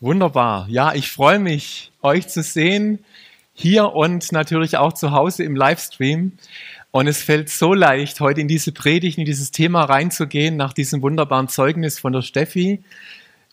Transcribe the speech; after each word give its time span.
Wunderbar. 0.00 0.66
Ja, 0.68 0.92
ich 0.92 1.10
freue 1.10 1.38
mich, 1.38 1.90
euch 2.02 2.28
zu 2.28 2.42
sehen, 2.42 2.98
hier 3.54 3.94
und 3.94 4.30
natürlich 4.30 4.76
auch 4.76 4.92
zu 4.92 5.12
Hause 5.12 5.42
im 5.42 5.56
Livestream. 5.56 6.32
Und 6.90 7.06
es 7.06 7.22
fällt 7.22 7.48
so 7.48 7.72
leicht, 7.72 8.20
heute 8.20 8.42
in 8.42 8.48
diese 8.48 8.72
Predigt, 8.72 9.16
in 9.16 9.24
dieses 9.24 9.52
Thema 9.52 9.84
reinzugehen, 9.84 10.56
nach 10.56 10.74
diesem 10.74 11.00
wunderbaren 11.00 11.48
Zeugnis 11.48 11.98
von 11.98 12.12
der 12.12 12.20
Steffi. 12.20 12.82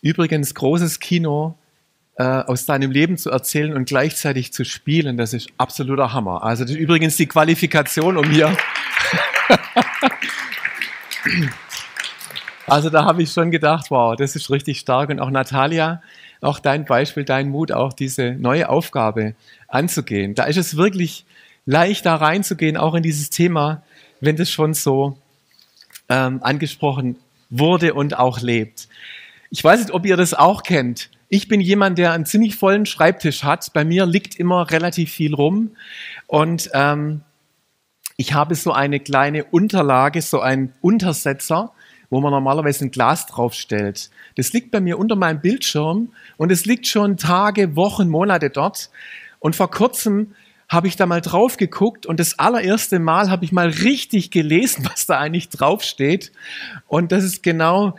Übrigens, 0.02 0.54
großes 0.54 1.00
Kino 1.00 1.56
äh, 2.16 2.24
aus 2.24 2.66
deinem 2.66 2.90
Leben 2.90 3.16
zu 3.16 3.30
erzählen 3.30 3.74
und 3.74 3.86
gleichzeitig 3.86 4.52
zu 4.52 4.64
spielen, 4.64 5.16
das 5.16 5.32
ist 5.32 5.48
absoluter 5.56 6.12
Hammer. 6.12 6.44
Also, 6.44 6.64
das 6.64 6.72
ist 6.72 6.78
übrigens 6.78 7.16
die 7.16 7.26
Qualifikation, 7.26 8.18
um 8.18 8.30
hier. 8.30 8.54
also, 12.66 12.90
da 12.90 13.04
habe 13.04 13.22
ich 13.22 13.32
schon 13.32 13.50
gedacht, 13.50 13.90
wow, 13.90 14.14
das 14.14 14.36
ist 14.36 14.50
richtig 14.50 14.78
stark. 14.78 15.08
Und 15.08 15.20
auch 15.20 15.30
Natalia, 15.30 16.02
auch 16.44 16.58
dein 16.58 16.84
Beispiel, 16.84 17.24
dein 17.24 17.48
Mut, 17.48 17.72
auch 17.72 17.92
diese 17.92 18.32
neue 18.32 18.68
Aufgabe 18.68 19.34
anzugehen. 19.68 20.34
Da 20.34 20.44
ist 20.44 20.56
es 20.56 20.76
wirklich 20.76 21.24
leicht, 21.66 22.06
da 22.06 22.16
reinzugehen, 22.16 22.76
auch 22.76 22.94
in 22.94 23.02
dieses 23.02 23.30
Thema, 23.30 23.82
wenn 24.20 24.36
das 24.36 24.50
schon 24.50 24.74
so 24.74 25.18
ähm, 26.08 26.40
angesprochen 26.42 27.16
wurde 27.50 27.94
und 27.94 28.18
auch 28.18 28.40
lebt. 28.40 28.88
Ich 29.50 29.62
weiß 29.62 29.80
nicht, 29.80 29.92
ob 29.92 30.04
ihr 30.06 30.16
das 30.16 30.34
auch 30.34 30.62
kennt. 30.62 31.10
Ich 31.28 31.48
bin 31.48 31.60
jemand, 31.60 31.98
der 31.98 32.12
einen 32.12 32.26
ziemlich 32.26 32.56
vollen 32.56 32.86
Schreibtisch 32.86 33.44
hat. 33.44 33.72
Bei 33.72 33.84
mir 33.84 34.06
liegt 34.06 34.36
immer 34.36 34.70
relativ 34.70 35.10
viel 35.10 35.34
rum 35.34 35.70
und 36.26 36.70
ähm, 36.74 37.22
ich 38.16 38.32
habe 38.32 38.54
so 38.54 38.72
eine 38.72 39.00
kleine 39.00 39.44
Unterlage, 39.44 40.22
so 40.22 40.40
einen 40.40 40.72
Untersetzer, 40.80 41.72
wo 42.14 42.20
man 42.20 42.30
normalerweise 42.30 42.84
ein 42.84 42.92
Glas 42.92 43.26
draufstellt. 43.26 44.08
Das 44.36 44.52
liegt 44.52 44.70
bei 44.70 44.80
mir 44.80 45.00
unter 45.00 45.16
meinem 45.16 45.40
Bildschirm 45.40 46.10
und 46.36 46.52
es 46.52 46.64
liegt 46.64 46.86
schon 46.86 47.16
Tage, 47.16 47.74
Wochen, 47.74 48.08
Monate 48.08 48.50
dort. 48.50 48.88
Und 49.40 49.56
vor 49.56 49.68
kurzem 49.68 50.32
habe 50.68 50.86
ich 50.86 50.94
da 50.94 51.06
mal 51.06 51.20
drauf 51.20 51.56
geguckt 51.56 52.06
und 52.06 52.20
das 52.20 52.38
allererste 52.38 53.00
Mal 53.00 53.30
habe 53.30 53.44
ich 53.44 53.50
mal 53.50 53.68
richtig 53.68 54.30
gelesen, 54.30 54.88
was 54.92 55.06
da 55.06 55.18
eigentlich 55.18 55.48
draufsteht. 55.48 56.30
Und 56.86 57.10
das 57.10 57.24
ist 57.24 57.42
genau 57.42 57.96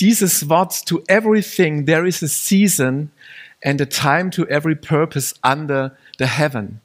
dieses 0.00 0.48
Wort, 0.48 0.86
to 0.86 1.02
everything 1.06 1.84
there 1.84 2.08
is 2.08 2.22
a 2.22 2.28
season 2.28 3.10
and 3.62 3.82
a 3.82 3.86
time 3.86 4.30
to 4.30 4.46
every 4.46 4.74
purpose 4.74 5.34
under 5.42 5.94
the 6.18 6.24
heaven. 6.24 6.80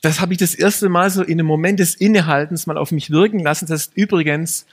Das 0.00 0.20
habe 0.22 0.32
ich 0.32 0.38
das 0.38 0.54
erste 0.54 0.88
Mal 0.88 1.10
so 1.10 1.22
in 1.22 1.32
einem 1.32 1.46
Moment 1.46 1.78
des 1.78 1.94
Innehaltens 1.94 2.66
mal 2.66 2.78
auf 2.78 2.90
mich 2.90 3.10
wirken 3.10 3.40
lassen. 3.40 3.66
Das 3.66 3.88
ist 3.88 3.96
übrigens 3.96 4.64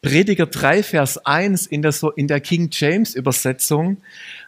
Prediger 0.00 0.46
3, 0.46 0.82
Vers 0.82 1.18
1 1.18 1.66
in 1.66 1.82
der, 1.82 1.92
so, 1.92 2.10
in 2.12 2.28
der 2.28 2.40
King 2.40 2.68
James 2.72 3.14
Übersetzung 3.14 3.98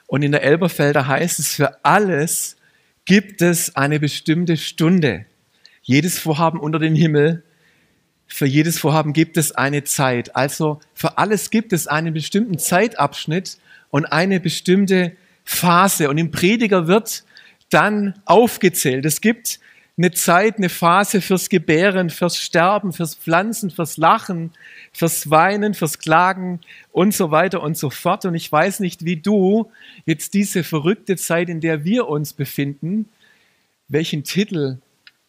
und 0.06 0.22
in 0.22 0.32
der 0.32 0.42
Elberfelder 0.42 1.06
heißt 1.06 1.38
es, 1.38 1.54
für 1.54 1.84
alles 1.84 2.56
gibt 3.04 3.42
es 3.42 3.74
eine 3.74 3.98
bestimmte 3.98 4.56
Stunde. 4.56 5.26
Jedes 5.82 6.18
Vorhaben 6.18 6.60
unter 6.60 6.78
dem 6.78 6.94
Himmel, 6.94 7.42
für 8.28 8.46
jedes 8.46 8.78
Vorhaben 8.78 9.12
gibt 9.12 9.36
es 9.36 9.50
eine 9.52 9.82
Zeit. 9.82 10.36
Also 10.36 10.78
für 10.94 11.18
alles 11.18 11.50
gibt 11.50 11.72
es 11.72 11.88
einen 11.88 12.14
bestimmten 12.14 12.58
Zeitabschnitt 12.58 13.58
und 13.90 14.06
eine 14.06 14.38
bestimmte 14.38 15.16
Phase. 15.44 16.08
Und 16.08 16.16
im 16.16 16.30
Prediger 16.30 16.86
wird 16.86 17.24
dann 17.70 18.14
aufgezählt. 18.24 19.04
Es 19.04 19.20
gibt 19.20 19.58
eine 20.00 20.12
Zeit, 20.12 20.56
eine 20.56 20.70
Phase 20.70 21.20
fürs 21.20 21.50
Gebären, 21.50 22.08
fürs 22.08 22.38
Sterben, 22.38 22.94
fürs 22.94 23.16
Pflanzen, 23.16 23.70
fürs 23.70 23.98
Lachen, 23.98 24.50
fürs 24.92 25.28
Weinen, 25.28 25.74
fürs 25.74 25.98
Klagen 25.98 26.60
und 26.90 27.12
so 27.12 27.30
weiter 27.30 27.62
und 27.62 27.76
so 27.76 27.90
fort. 27.90 28.24
Und 28.24 28.34
ich 28.34 28.50
weiß 28.50 28.80
nicht, 28.80 29.04
wie 29.04 29.16
du 29.16 29.70
jetzt 30.06 30.32
diese 30.32 30.64
verrückte 30.64 31.16
Zeit, 31.16 31.50
in 31.50 31.60
der 31.60 31.84
wir 31.84 32.08
uns 32.08 32.32
befinden, 32.32 33.10
welchen 33.88 34.24
Titel 34.24 34.78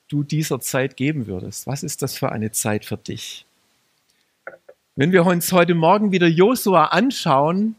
du 0.08 0.24
dieser 0.24 0.62
Zeit 0.62 0.96
geben 0.96 1.28
würdest. 1.28 1.68
Was 1.68 1.84
ist 1.84 2.02
das 2.02 2.18
für 2.18 2.32
eine 2.32 2.52
Zeit 2.52 2.86
für 2.86 2.98
dich? 2.98 3.46
Wenn 4.96 5.12
wir 5.12 5.26
uns 5.26 5.52
heute 5.52 5.76
Morgen 5.76 6.14
wieder 6.14 6.28
Josua 6.28 6.86
anschauen, 6.86 7.76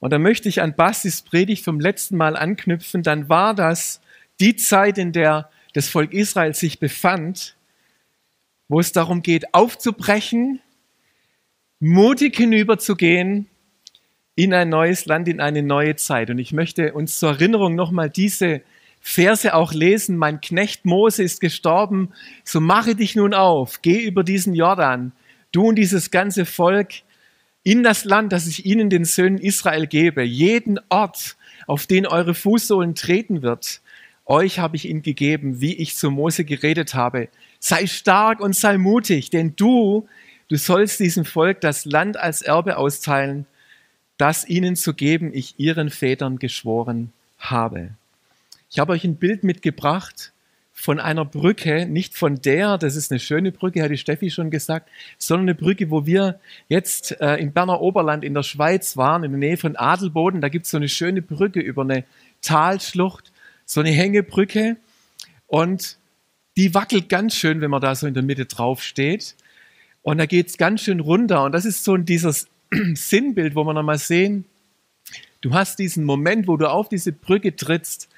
und 0.00 0.10
da 0.10 0.18
möchte 0.18 0.48
ich 0.48 0.62
an 0.62 0.74
Bastis 0.74 1.20
Predigt 1.20 1.64
vom 1.64 1.80
letzten 1.80 2.16
Mal 2.16 2.34
anknüpfen, 2.34 3.02
dann 3.02 3.28
war 3.28 3.54
das 3.54 4.00
die 4.40 4.56
Zeit, 4.56 4.96
in 4.96 5.12
der 5.12 5.50
das 5.74 5.88
Volk 5.88 6.12
Israel 6.12 6.54
sich 6.54 6.78
befand, 6.78 7.56
wo 8.68 8.80
es 8.80 8.92
darum 8.92 9.22
geht, 9.22 9.54
aufzubrechen, 9.54 10.60
mutig 11.80 12.36
hinüberzugehen 12.36 13.46
in 14.34 14.54
ein 14.54 14.68
neues 14.68 15.06
Land, 15.06 15.28
in 15.28 15.40
eine 15.40 15.62
neue 15.62 15.96
Zeit. 15.96 16.30
Und 16.30 16.38
ich 16.38 16.52
möchte 16.52 16.92
uns 16.92 17.18
zur 17.18 17.30
Erinnerung 17.30 17.74
nochmal 17.74 18.10
diese 18.10 18.62
Verse 19.00 19.54
auch 19.54 19.72
lesen. 19.72 20.16
Mein 20.16 20.40
Knecht 20.40 20.84
Mose 20.84 21.22
ist 21.22 21.40
gestorben, 21.40 22.12
so 22.44 22.60
mache 22.60 22.94
dich 22.94 23.16
nun 23.16 23.34
auf, 23.34 23.82
geh 23.82 24.02
über 24.02 24.24
diesen 24.24 24.54
Jordan, 24.54 25.12
du 25.52 25.68
und 25.68 25.76
dieses 25.76 26.10
ganze 26.10 26.44
Volk 26.44 26.88
in 27.62 27.82
das 27.82 28.04
Land, 28.04 28.32
das 28.32 28.46
ich 28.46 28.64
ihnen, 28.64 28.90
den 28.90 29.04
Söhnen 29.04 29.38
Israel 29.38 29.86
gebe, 29.86 30.22
jeden 30.22 30.78
Ort, 30.88 31.36
auf 31.66 31.86
den 31.86 32.06
eure 32.06 32.34
Fußsohlen 32.34 32.94
treten 32.94 33.42
wird, 33.42 33.82
euch 34.28 34.58
habe 34.58 34.76
ich 34.76 34.88
ihn 34.88 35.02
gegeben, 35.02 35.60
wie 35.60 35.74
ich 35.74 35.96
zu 35.96 36.10
Mose 36.10 36.44
geredet 36.44 36.94
habe. 36.94 37.28
Sei 37.58 37.86
stark 37.86 38.40
und 38.40 38.54
sei 38.54 38.78
mutig, 38.78 39.30
denn 39.30 39.54
du, 39.56 40.06
du 40.48 40.56
sollst 40.56 41.00
diesem 41.00 41.24
Volk 41.24 41.60
das 41.60 41.84
Land 41.84 42.16
als 42.16 42.42
Erbe 42.42 42.76
austeilen, 42.76 43.46
das 44.18 44.46
ihnen 44.46 44.76
zu 44.76 44.94
geben 44.94 45.32
ich 45.32 45.58
ihren 45.58 45.90
Vätern 45.90 46.38
geschworen 46.38 47.12
habe. 47.38 47.90
Ich 48.70 48.78
habe 48.78 48.92
euch 48.92 49.04
ein 49.04 49.16
Bild 49.16 49.44
mitgebracht 49.44 50.32
von 50.72 51.00
einer 51.00 51.24
Brücke, 51.24 51.86
nicht 51.86 52.16
von 52.16 52.36
der, 52.36 52.78
das 52.78 52.94
ist 52.94 53.10
eine 53.10 53.18
schöne 53.18 53.50
Brücke, 53.50 53.82
hat 53.82 53.90
die 53.90 53.96
Steffi 53.96 54.30
schon 54.30 54.50
gesagt, 54.50 54.88
sondern 55.16 55.48
eine 55.48 55.54
Brücke, 55.56 55.90
wo 55.90 56.06
wir 56.06 56.38
jetzt 56.68 57.20
äh, 57.20 57.36
im 57.36 57.52
Berner 57.52 57.80
Oberland 57.80 58.22
in 58.24 58.34
der 58.34 58.44
Schweiz 58.44 58.96
waren, 58.96 59.24
in 59.24 59.32
der 59.32 59.40
Nähe 59.40 59.56
von 59.56 59.74
Adelboden. 59.76 60.40
Da 60.40 60.48
gibt 60.48 60.66
es 60.66 60.70
so 60.70 60.76
eine 60.76 60.88
schöne 60.88 61.22
Brücke 61.22 61.60
über 61.60 61.82
eine 61.82 62.04
Talschlucht 62.42 63.32
so 63.68 63.80
eine 63.80 63.90
Hängebrücke 63.90 64.78
und 65.46 65.98
die 66.56 66.74
wackelt 66.74 67.08
ganz 67.08 67.36
schön, 67.36 67.60
wenn 67.60 67.70
man 67.70 67.82
da 67.82 67.94
so 67.94 68.06
in 68.06 68.14
der 68.14 68.22
Mitte 68.22 68.46
drauf 68.46 68.82
steht. 68.82 69.36
Und 70.02 70.18
da 70.18 70.26
geht 70.26 70.48
es 70.48 70.56
ganz 70.56 70.80
schön 70.80 71.00
runter. 71.00 71.44
Und 71.44 71.52
das 71.52 71.66
ist 71.66 71.84
so 71.84 71.96
dieses 71.98 72.48
Sinnbild, 72.94 73.54
wo 73.54 73.64
wir 73.64 73.74
nochmal 73.74 73.98
sehen, 73.98 74.46
du 75.42 75.52
hast 75.52 75.78
diesen 75.78 76.04
Moment, 76.04 76.48
wo 76.48 76.56
du 76.56 76.68
auf 76.68 76.88
diese 76.88 77.12
Brücke 77.12 77.54
trittst 77.54 78.08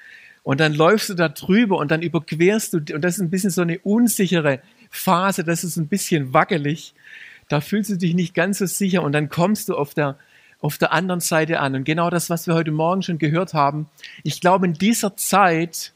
und 0.43 0.61
dann 0.61 0.73
läufst 0.73 1.09
du 1.09 1.15
da 1.15 1.27
drüber 1.27 1.77
und 1.77 1.91
dann 1.91 2.01
überquerst 2.01 2.73
du, 2.73 2.77
und 2.77 3.01
das 3.01 3.15
ist 3.15 3.21
ein 3.21 3.29
bisschen 3.29 3.51
so 3.51 3.61
eine 3.61 3.77
unsichere 3.79 4.61
Phase, 4.89 5.43
das 5.43 5.65
ist 5.65 5.75
ein 5.75 5.87
bisschen 5.87 6.33
wackelig. 6.33 6.93
Da 7.49 7.59
fühlst 7.59 7.89
du 7.89 7.97
dich 7.97 8.13
nicht 8.13 8.33
ganz 8.33 8.59
so 8.59 8.65
sicher 8.65 9.03
und 9.03 9.11
dann 9.11 9.27
kommst 9.27 9.67
du 9.67 9.75
auf 9.75 9.93
der 9.93 10.17
auf 10.61 10.77
der 10.77 10.93
anderen 10.93 11.19
Seite 11.19 11.59
an. 11.59 11.75
Und 11.75 11.83
genau 11.83 12.09
das, 12.09 12.29
was 12.29 12.47
wir 12.47 12.53
heute 12.53 12.71
Morgen 12.71 13.01
schon 13.01 13.17
gehört 13.17 13.53
haben, 13.53 13.89
ich 14.23 14.39
glaube, 14.39 14.67
in 14.67 14.73
dieser 14.73 15.17
Zeit 15.17 15.93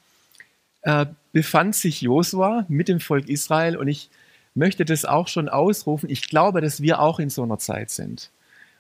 äh, 0.82 1.06
befand 1.32 1.76
sich 1.76 2.02
Josua 2.02 2.66
mit 2.68 2.88
dem 2.88 3.00
Volk 3.00 3.30
Israel 3.30 3.78
und 3.78 3.88
ich 3.88 4.10
möchte 4.56 4.86
das 4.86 5.06
auch 5.06 5.28
schon 5.28 5.50
ausrufen. 5.50 6.10
Ich 6.10 6.30
glaube, 6.30 6.62
dass 6.62 6.82
wir 6.82 7.00
auch 7.00 7.20
in 7.20 7.30
so 7.30 7.44
einer 7.44 7.60
Zeit 7.60 7.92
sind. 7.92 8.32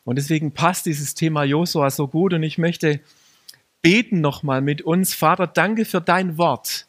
Und 0.03 0.17
deswegen 0.17 0.51
passt 0.51 0.85
dieses 0.85 1.15
Thema 1.15 1.43
Josua 1.43 1.89
so 1.89 2.07
gut 2.07 2.33
und 2.33 2.43
ich 2.43 2.57
möchte 2.57 2.99
beten 3.81 4.21
nochmal 4.21 4.61
mit 4.61 4.81
uns. 4.81 5.13
Vater, 5.13 5.47
danke 5.47 5.85
für 5.85 6.01
dein 6.01 6.37
Wort, 6.37 6.87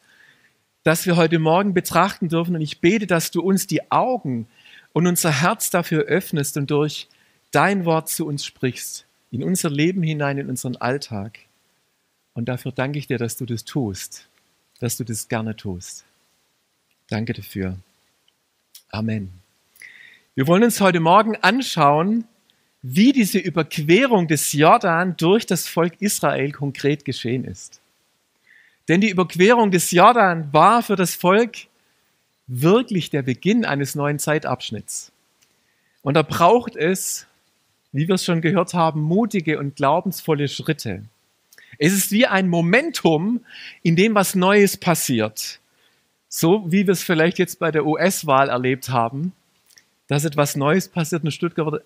das 0.83 1.05
wir 1.05 1.15
heute 1.15 1.37
Morgen 1.37 1.73
betrachten 1.73 2.29
dürfen 2.29 2.55
und 2.55 2.61
ich 2.61 2.79
bete, 2.79 3.05
dass 3.05 3.29
du 3.29 3.41
uns 3.41 3.67
die 3.67 3.91
Augen 3.91 4.47
und 4.93 5.05
unser 5.05 5.31
Herz 5.31 5.69
dafür 5.69 6.03
öffnest 6.03 6.57
und 6.57 6.71
durch 6.71 7.07
dein 7.57 7.85
Wort 7.85 8.07
zu 8.07 8.27
uns 8.27 8.45
sprichst, 8.45 9.07
in 9.31 9.43
unser 9.43 9.71
Leben 9.71 10.03
hinein, 10.03 10.37
in 10.37 10.47
unseren 10.47 10.75
Alltag. 10.75 11.39
Und 12.35 12.49
dafür 12.49 12.71
danke 12.71 12.99
ich 12.99 13.07
dir, 13.07 13.17
dass 13.17 13.35
du 13.35 13.47
das 13.47 13.65
tust, 13.65 14.27
dass 14.79 14.95
du 14.95 15.03
das 15.03 15.27
gerne 15.27 15.55
tust. 15.55 16.05
Danke 17.09 17.33
dafür. 17.33 17.79
Amen. 18.89 19.33
Wir 20.35 20.45
wollen 20.45 20.63
uns 20.63 20.79
heute 20.81 20.99
Morgen 20.99 21.35
anschauen, 21.37 22.25
wie 22.83 23.11
diese 23.11 23.39
Überquerung 23.39 24.27
des 24.27 24.53
Jordan 24.53 25.17
durch 25.17 25.47
das 25.47 25.67
Volk 25.67 25.99
Israel 25.99 26.51
konkret 26.51 27.05
geschehen 27.05 27.43
ist. 27.43 27.81
Denn 28.87 29.01
die 29.01 29.09
Überquerung 29.09 29.71
des 29.71 29.89
Jordan 29.89 30.53
war 30.53 30.83
für 30.83 30.95
das 30.95 31.15
Volk 31.15 31.57
wirklich 32.45 33.09
der 33.09 33.23
Beginn 33.23 33.65
eines 33.65 33.95
neuen 33.95 34.19
Zeitabschnitts. 34.19 35.11
Und 36.03 36.13
da 36.13 36.21
braucht 36.21 36.75
es 36.75 37.26
wie 37.97 38.07
wir 38.07 38.13
es 38.13 38.25
schon 38.25 38.41
gehört 38.41 38.75
haben, 38.75 39.01
mutige 39.01 39.57
und 39.57 39.75
glaubensvolle 39.75 40.47
Schritte. 40.47 41.01
Es 41.79 41.93
ist 41.93 42.11
wie 42.11 42.27
ein 42.27 42.47
Momentum, 42.47 43.43
in 43.81 43.95
dem 43.95 44.13
was 44.13 44.35
Neues 44.35 44.77
passiert. 44.77 45.59
So 46.29 46.71
wie 46.71 46.85
wir 46.85 46.91
es 46.91 47.01
vielleicht 47.01 47.39
jetzt 47.39 47.57
bei 47.57 47.71
der 47.71 47.87
US-Wahl 47.87 48.49
erlebt 48.49 48.89
haben, 48.89 49.33
dass 50.07 50.25
etwas 50.25 50.55
Neues 50.55 50.87
passiert. 50.87 51.23
In 51.23 51.31
Stuttgart, 51.31 51.81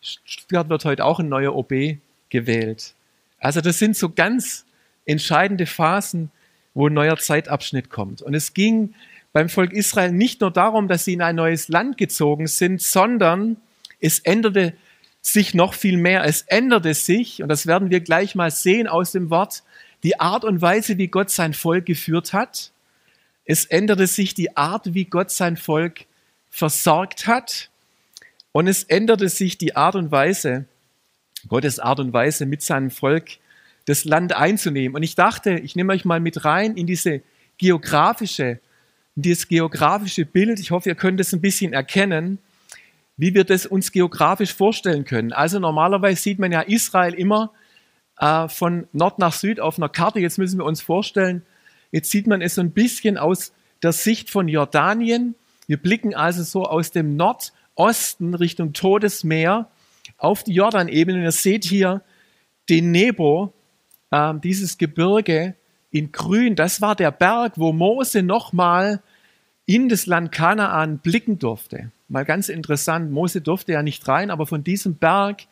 Stuttgart 0.00 0.68
wird 0.68 0.84
heute 0.84 1.04
auch 1.04 1.18
ein 1.18 1.28
neuer 1.28 1.56
OB 1.56 1.98
gewählt. 2.28 2.94
Also 3.40 3.60
das 3.60 3.80
sind 3.80 3.96
so 3.96 4.10
ganz 4.10 4.64
entscheidende 5.04 5.66
Phasen, 5.66 6.30
wo 6.74 6.86
ein 6.86 6.94
neuer 6.94 7.16
Zeitabschnitt 7.16 7.90
kommt. 7.90 8.22
Und 8.22 8.34
es 8.34 8.54
ging 8.54 8.94
beim 9.32 9.48
Volk 9.48 9.72
Israel 9.72 10.12
nicht 10.12 10.42
nur 10.42 10.52
darum, 10.52 10.86
dass 10.86 11.04
sie 11.04 11.14
in 11.14 11.22
ein 11.22 11.34
neues 11.34 11.66
Land 11.66 11.98
gezogen 11.98 12.46
sind, 12.46 12.80
sondern 12.80 13.56
es 13.98 14.20
änderte 14.20 14.74
sich 15.26 15.54
noch 15.54 15.74
viel 15.74 15.96
mehr. 15.96 16.24
Es 16.24 16.42
änderte 16.42 16.94
sich, 16.94 17.42
und 17.42 17.48
das 17.48 17.66
werden 17.66 17.90
wir 17.90 18.00
gleich 18.00 18.34
mal 18.34 18.50
sehen 18.50 18.86
aus 18.86 19.12
dem 19.12 19.28
Wort, 19.30 19.64
die 20.02 20.20
Art 20.20 20.44
und 20.44 20.62
Weise, 20.62 20.98
wie 20.98 21.08
Gott 21.08 21.30
sein 21.30 21.52
Volk 21.52 21.86
geführt 21.86 22.32
hat. 22.32 22.70
Es 23.44 23.64
änderte 23.64 24.06
sich 24.06 24.34
die 24.34 24.56
Art, 24.56 24.94
wie 24.94 25.04
Gott 25.04 25.30
sein 25.30 25.56
Volk 25.56 26.06
versorgt 26.48 27.26
hat. 27.26 27.70
Und 28.52 28.68
es 28.68 28.84
änderte 28.84 29.28
sich 29.28 29.58
die 29.58 29.74
Art 29.74 29.96
und 29.96 30.10
Weise, 30.10 30.64
Gottes 31.48 31.78
Art 31.78 32.00
und 32.00 32.12
Weise 32.12 32.46
mit 32.46 32.62
seinem 32.62 32.90
Volk 32.90 33.38
das 33.84 34.04
Land 34.04 34.32
einzunehmen. 34.34 34.94
Und 34.94 35.02
ich 35.02 35.14
dachte, 35.14 35.58
ich 35.58 35.76
nehme 35.76 35.92
euch 35.92 36.04
mal 36.04 36.20
mit 36.20 36.44
rein 36.44 36.76
in 36.76 36.86
diese 36.86 37.22
geografische, 37.58 38.60
in 39.16 39.22
dieses 39.22 39.48
geografische 39.48 40.24
Bild. 40.24 40.60
Ich 40.60 40.70
hoffe, 40.70 40.88
ihr 40.88 40.94
könnt 40.94 41.20
es 41.20 41.32
ein 41.32 41.40
bisschen 41.40 41.72
erkennen, 41.72 42.38
wie 43.16 43.34
wir 43.34 43.44
das 43.44 43.66
uns 43.66 43.92
geografisch 43.92 44.54
vorstellen 44.54 45.04
können. 45.04 45.32
Also 45.32 45.58
normalerweise 45.58 46.20
sieht 46.20 46.38
man 46.38 46.52
ja 46.52 46.60
Israel 46.60 47.14
immer 47.14 47.52
äh, 48.18 48.48
von 48.48 48.86
Nord 48.92 49.18
nach 49.18 49.32
Süd 49.32 49.60
auf 49.60 49.78
einer 49.78 49.88
Karte. 49.88 50.20
Jetzt 50.20 50.38
müssen 50.38 50.58
wir 50.58 50.64
uns 50.64 50.82
vorstellen, 50.82 51.42
jetzt 51.92 52.10
sieht 52.10 52.26
man 52.26 52.42
es 52.42 52.54
so 52.54 52.60
ein 52.60 52.72
bisschen 52.72 53.16
aus 53.16 53.52
der 53.82 53.92
Sicht 53.92 54.30
von 54.30 54.48
Jordanien. 54.48 55.34
Wir 55.66 55.78
blicken 55.78 56.14
also 56.14 56.42
so 56.42 56.64
aus 56.64 56.90
dem 56.90 57.16
Nordosten 57.16 58.34
Richtung 58.34 58.72
Todesmeer 58.72 59.70
auf 60.18 60.44
die 60.44 60.54
Jordanebene. 60.54 61.22
Ihr 61.22 61.32
seht 61.32 61.64
hier 61.64 62.02
den 62.68 62.90
Nebo, 62.90 63.52
äh, 64.10 64.34
dieses 64.42 64.78
Gebirge 64.78 65.54
in 65.90 66.12
Grün. 66.12 66.54
Das 66.54 66.80
war 66.80 66.94
der 66.94 67.10
Berg, 67.10 67.54
wo 67.56 67.72
Mose 67.72 68.22
nochmal 68.22 69.02
in 69.66 69.88
das 69.88 70.06
Land 70.06 70.32
Kanaan 70.32 70.98
blicken 70.98 71.38
durfte. 71.38 71.90
Mal 72.08 72.24
ganz 72.24 72.48
interessant, 72.48 73.10
Mose 73.10 73.40
durfte 73.40 73.72
ja 73.72 73.82
nicht 73.82 74.06
rein, 74.06 74.30
aber 74.30 74.46
von 74.46 74.62
diesem 74.62 74.94
Berg 74.94 75.42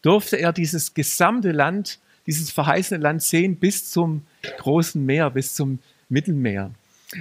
durfte 0.00 0.36
er 0.36 0.52
dieses 0.52 0.94
gesamte 0.94 1.50
Land, 1.50 1.98
dieses 2.26 2.50
verheißene 2.50 3.02
Land 3.02 3.22
sehen 3.22 3.56
bis 3.56 3.90
zum 3.90 4.22
großen 4.58 5.04
Meer, 5.04 5.30
bis 5.30 5.54
zum 5.54 5.80
Mittelmeer. 6.08 6.70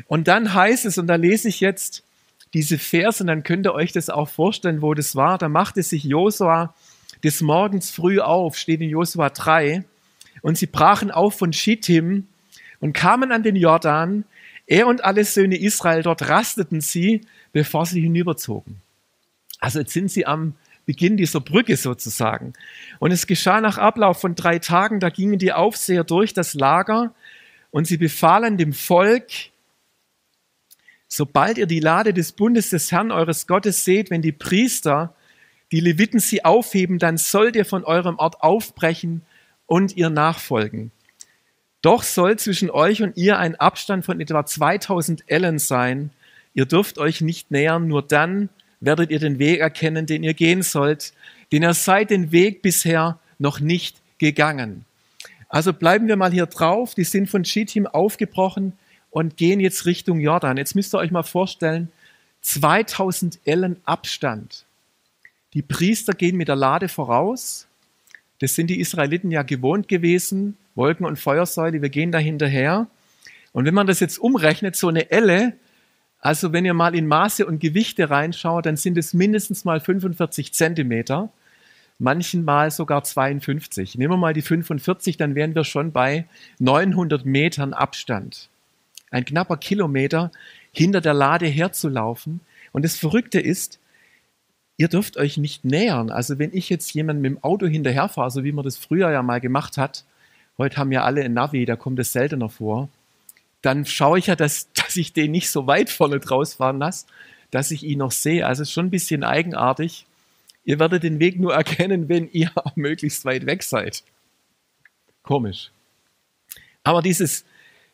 Und 0.08 0.28
dann 0.28 0.54
heißt 0.54 0.86
es, 0.86 0.98
und 0.98 1.08
da 1.08 1.16
lese 1.16 1.50
ich 1.50 1.60
jetzt 1.60 2.04
diese 2.54 2.78
Verse, 2.78 3.24
und 3.24 3.28
dann 3.28 3.44
könnt 3.44 3.66
ihr 3.66 3.74
euch 3.74 3.92
das 3.92 4.10
auch 4.10 4.30
vorstellen, 4.30 4.82
wo 4.82 4.94
das 4.94 5.16
war. 5.16 5.38
Da 5.38 5.50
machte 5.50 5.82
sich 5.82 6.04
Josua 6.04 6.74
des 7.24 7.42
Morgens 7.42 7.90
früh 7.90 8.20
auf, 8.20 8.58
steht 8.58 8.82
in 8.82 8.90
Josua 8.90 9.30
3, 9.30 9.84
und 10.42 10.58
sie 10.58 10.68
brachen 10.68 11.10
auf 11.10 11.38
von 11.38 11.54
Schittim 11.54 12.28
und 12.80 12.94
kamen 12.94 13.32
an 13.32 13.44
den 13.44 13.56
Jordan. 13.56 14.26
Er 14.66 14.88
und 14.88 15.04
alle 15.04 15.26
Söhne 15.26 15.58
Israel, 15.58 16.04
dort 16.04 16.28
rasteten 16.30 16.82
sie, 16.82 17.22
bevor 17.52 17.86
sie 17.86 18.02
hinüberzogen. 18.02 18.82
Also 19.60 19.80
jetzt 19.80 19.94
sind 19.94 20.10
sie 20.10 20.26
am 20.26 20.56
Beginn 20.86 21.16
dieser 21.16 21.40
Brücke 21.40 21.78
sozusagen. 21.78 22.54
Und 23.00 23.12
es 23.12 23.28
geschah 23.28 23.62
nach 23.62 23.78
Ablauf 23.78 24.20
von 24.20 24.36
drei 24.36 24.60
Tagen, 24.60 25.00
da 25.00 25.10
gingen 25.10 25.40
die 25.40 25.54
Aufseher 25.54 26.04
durch 26.04 26.34
das 26.34 26.54
Lager 26.54 27.14
und 27.72 27.88
sie 27.88 27.98
befahlen 27.98 28.58
dem 28.58 28.74
Volk, 28.74 29.32
sobald 31.08 31.58
ihr 31.58 31.68
die 31.68 31.80
Lade 31.80 32.14
des 32.14 32.34
Bundes 32.34 32.70
des 32.70 32.92
Herrn 32.92 33.12
eures 33.12 33.48
Gottes 33.48 33.86
seht, 33.86 34.10
wenn 34.10 34.22
die 34.22 34.32
Priester, 34.32 35.16
die 35.72 35.80
Leviten 35.80 36.20
sie 36.20 36.44
aufheben, 36.44 37.00
dann 37.00 37.18
sollt 37.18 37.56
ihr 37.56 37.66
von 37.66 37.84
eurem 37.84 38.18
Ort 38.18 38.42
aufbrechen 38.42 39.22
und 39.66 39.96
ihr 39.96 40.10
nachfolgen. 40.10 40.92
Doch 41.84 42.02
soll 42.02 42.40
zwischen 42.40 42.72
euch 42.72 43.04
und 43.04 43.18
ihr 43.18 43.38
ein 43.38 43.56
Abstand 43.56 44.06
von 44.06 44.20
etwa 44.22 44.46
2000 44.46 45.26
Ellen 45.28 45.60
sein. 45.60 46.12
Ihr 46.54 46.66
dürft 46.66 46.98
euch 46.98 47.22
nicht 47.22 47.52
nähern, 47.52 47.88
nur 47.88 48.02
dann 48.02 48.50
werdet 48.80 49.12
ihr 49.12 49.20
den 49.20 49.38
Weg 49.38 49.60
erkennen, 49.60 50.06
den 50.06 50.24
ihr 50.24 50.34
gehen 50.34 50.64
sollt, 50.64 51.14
denn 51.52 51.62
ihr 51.62 51.74
seid 51.74 52.10
den 52.10 52.32
Weg 52.32 52.62
bisher 52.62 53.20
noch 53.38 53.60
nicht 53.60 53.98
gegangen. 54.18 54.86
Also 55.50 55.74
bleiben 55.74 56.08
wir 56.08 56.16
mal 56.16 56.32
hier 56.32 56.46
drauf. 56.46 56.96
Die 56.96 57.04
sind 57.04 57.30
von 57.30 57.46
Schittim 57.46 57.86
aufgebrochen 57.86 58.74
und 59.12 59.36
gehen 59.36 59.60
jetzt 59.60 59.86
Richtung 59.86 60.22
Jordan. 60.22 60.58
Jetzt 60.58 60.76
müsst 60.76 60.96
ihr 60.96 61.00
euch 61.00 61.12
mal 61.12 61.24
vorstellen, 61.24 61.92
2000 62.42 63.40
Ellen 63.46 63.78
Abstand. 63.86 64.66
Die 65.54 65.62
Priester 65.62 66.14
gehen 66.14 66.38
mit 66.38 66.48
der 66.48 66.56
Lade 66.56 66.88
voraus. 66.88 67.68
Das 68.44 68.56
sind 68.56 68.68
die 68.68 68.80
Israeliten 68.80 69.32
ja 69.32 69.42
gewohnt 69.44 69.88
gewesen. 69.88 70.58
Wolken- 70.76 71.06
und 71.06 71.18
Feuersäule, 71.18 71.82
wir 71.82 71.90
gehen 71.90 72.12
da 72.12 72.18
hinterher. 72.18 72.88
Und 73.52 73.66
wenn 73.66 73.74
man 73.74 73.88
das 73.88 74.00
jetzt 74.00 74.18
umrechnet, 74.18 74.76
so 74.76 74.88
eine 74.88 75.10
Elle 75.12 75.54
also 76.24 76.54
wenn 76.54 76.64
ihr 76.64 76.74
mal 76.74 76.96
in 76.96 77.06
Maße 77.06 77.46
und 77.46 77.60
Gewichte 77.60 78.10
reinschaut, 78.10 78.66
dann 78.66 78.78
sind 78.78 78.98
es 78.98 79.14
mindestens 79.14 79.66
mal 79.66 79.82
45 79.82 80.54
Zentimeter, 80.54 81.34
manchen 82.00 82.46
mal 82.46 82.72
sogar 82.72 83.04
52. 83.04 83.98
Nehmen 83.98 84.14
wir 84.14 84.18
mal 84.18 84.34
die 84.34 84.42
45, 84.42 85.18
dann 85.18 85.36
wären 85.36 85.54
wir 85.54 85.66
schon 85.66 85.92
bei 85.92 86.26
900 86.60 87.26
Metern 87.26 87.74
Abstand. 87.74 88.48
Ein 89.12 89.26
knapper 89.26 89.58
Kilometer 89.58 90.32
hinter 90.72 91.02
der 91.02 91.14
Lade 91.14 91.46
herzulaufen. 91.46 92.40
Und 92.72 92.86
das 92.86 92.96
Verrückte 92.96 93.42
ist, 93.42 93.80
ihr 94.78 94.88
dürft 94.88 95.18
euch 95.18 95.38
nicht 95.38 95.66
nähern. 95.66 96.10
Also 96.10 96.40
wenn 96.40 96.54
ich 96.54 96.70
jetzt 96.70 96.94
jemand 96.94 97.22
mit 97.22 97.32
dem 97.32 97.44
Auto 97.44 97.68
hinterherfahre, 97.68 98.32
so 98.32 98.44
wie 98.44 98.52
man 98.52 98.66
das 98.66 98.78
früher 98.78 99.12
ja 99.12 99.22
mal 99.22 99.42
gemacht 99.42 99.78
hat, 99.78 100.04
heute 100.58 100.78
haben 100.78 100.92
ja 100.92 101.04
alle 101.04 101.24
ein 101.24 101.34
Navi, 101.34 101.66
da 101.66 101.76
kommt 101.76 102.00
es 102.00 102.12
seltener 102.12 102.50
vor, 102.50 102.90
dann 103.62 103.86
schaue 103.86 104.20
ich 104.20 104.28
ja, 104.28 104.36
dass, 104.36 104.72
dass 104.74 104.96
ich 104.96 105.14
den 105.14 105.32
nicht 105.32 105.50
so 105.50 105.68
weit 105.68 105.90
vorne 105.90 106.20
draus 106.20 106.56
fahren 106.56 106.80
lasse, 106.80 107.08
dass 107.52 107.72
ich 107.72 107.84
ihn 107.84 108.00
noch 108.00 108.12
sehe. 108.12 108.46
Also 108.46 108.66
schon 108.66 108.88
ein 108.88 108.92
bisschen 108.92 109.24
eigenartig. 109.24 110.06
Ihr 110.66 110.80
werdet 110.80 111.04
den 111.04 111.20
Weg 111.20 111.40
nur 111.40 111.54
erkennen, 111.56 112.10
wenn 112.10 112.30
ihr 112.32 112.52
möglichst 112.76 113.26
weit 113.26 113.46
weg 113.46 113.64
seid. 113.64 114.04
Komisch. 115.24 115.72
Aber 116.84 117.02
dieses 117.02 117.46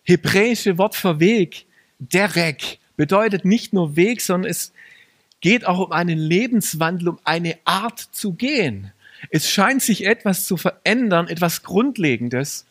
hebräische 0.04 0.78
Wort 0.78 0.96
für 0.96 1.20
Weg, 1.20 1.66
Derek, 2.00 2.80
bedeutet 2.98 3.46
nicht 3.46 3.72
nur 3.72 3.96
Weg, 3.96 4.22
sondern 4.22 4.50
es 4.50 4.74
geht 5.42 5.66
auch 5.66 5.80
um 5.80 5.92
einen 5.92 6.18
Lebenswandel, 6.18 7.10
um 7.10 7.20
eine 7.24 7.58
Art 7.66 8.00
zu 8.00 8.34
gehen. 8.34 8.92
Es 9.30 9.50
scheint 9.50 9.82
sich 9.82 10.06
etwas 10.06 10.46
zu 10.46 10.58
verändern, 10.58 11.28
etwas 11.28 11.64
Grundlegendes 11.64 12.66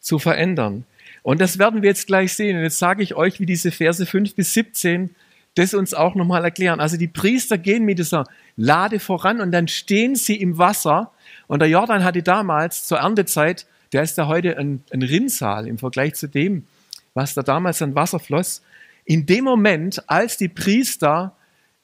zu 0.00 0.18
verändern. 0.18 0.84
Und 1.22 1.40
das 1.40 1.58
werden 1.58 1.82
wir 1.82 1.90
jetzt 1.90 2.06
gleich 2.06 2.32
sehen. 2.32 2.56
Und 2.56 2.62
jetzt 2.62 2.78
sage 2.78 3.02
ich 3.02 3.14
euch, 3.14 3.40
wie 3.40 3.46
diese 3.46 3.70
Verse 3.70 4.04
5 4.04 4.34
bis 4.34 4.54
17 4.54 5.10
das 5.54 5.74
uns 5.74 5.92
auch 5.92 6.14
nochmal 6.14 6.44
erklären. 6.44 6.78
Also 6.78 6.96
die 6.96 7.08
Priester 7.08 7.58
gehen 7.58 7.84
mit 7.84 7.98
dieser 7.98 8.24
Lade 8.56 9.00
voran 9.00 9.40
und 9.40 9.50
dann 9.50 9.66
stehen 9.66 10.14
sie 10.14 10.36
im 10.36 10.56
Wasser. 10.56 11.10
Und 11.48 11.60
der 11.60 11.68
Jordan 11.68 12.04
hatte 12.04 12.22
damals 12.22 12.86
zur 12.86 12.98
Erntezeit, 12.98 13.66
der 13.92 14.02
ist 14.02 14.16
ja 14.18 14.28
heute 14.28 14.56
ein, 14.56 14.84
ein 14.92 15.02
Rinnsal 15.02 15.66
im 15.66 15.78
Vergleich 15.78 16.14
zu 16.14 16.28
dem, 16.28 16.66
was 17.14 17.34
da 17.34 17.42
damals 17.42 17.82
an 17.82 17.94
Wasser 17.94 18.20
floss. 18.20 18.62
In 19.04 19.26
dem 19.26 19.44
Moment, 19.44 20.08
als 20.08 20.36
die 20.36 20.48
Priester 20.48 21.34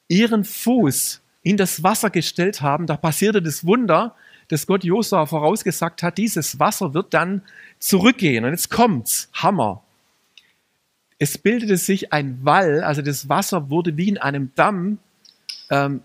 ihren 0.08 0.44
Fuß 0.44 1.20
in 1.42 1.56
das 1.56 1.82
Wasser 1.82 2.10
gestellt 2.10 2.62
haben, 2.62 2.86
da 2.86 2.96
passierte 2.96 3.42
das 3.42 3.66
Wunder, 3.66 4.14
dass 4.48 4.66
Gott 4.66 4.84
Josua 4.84 5.26
vorausgesagt 5.26 6.02
hat, 6.02 6.18
dieses 6.18 6.58
Wasser 6.58 6.94
wird 6.94 7.14
dann 7.14 7.42
zurückgehen. 7.78 8.44
Und 8.44 8.50
jetzt 8.50 8.70
kommt's, 8.70 9.28
Hammer. 9.32 9.82
Es 11.18 11.38
bildete 11.38 11.76
sich 11.76 12.12
ein 12.12 12.44
Wall, 12.44 12.82
also 12.82 13.00
das 13.00 13.28
Wasser 13.28 13.70
wurde 13.70 13.96
wie 13.96 14.08
in 14.08 14.18
einem 14.18 14.52
Damm 14.54 14.98
ähm, 15.70 16.02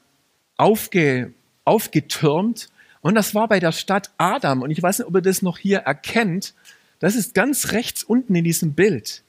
aufge, 0.55 1.33
aufgetürmt. 1.65 2.69
Und 3.01 3.15
das 3.15 3.33
war 3.33 3.47
bei 3.47 3.59
der 3.59 3.71
Stadt 3.71 4.11
Adam. 4.17 4.61
Und 4.61 4.71
ich 4.71 4.81
weiß 4.81 4.99
nicht, 4.99 5.07
ob 5.07 5.15
ihr 5.15 5.21
das 5.21 5.41
noch 5.41 5.57
hier 5.57 5.79
erkennt. 5.79 6.53
Das 6.99 7.15
ist 7.15 7.33
ganz 7.33 7.71
rechts 7.71 8.03
unten 8.03 8.35
in 8.35 8.43
diesem 8.43 8.73
Bild. 8.73 9.23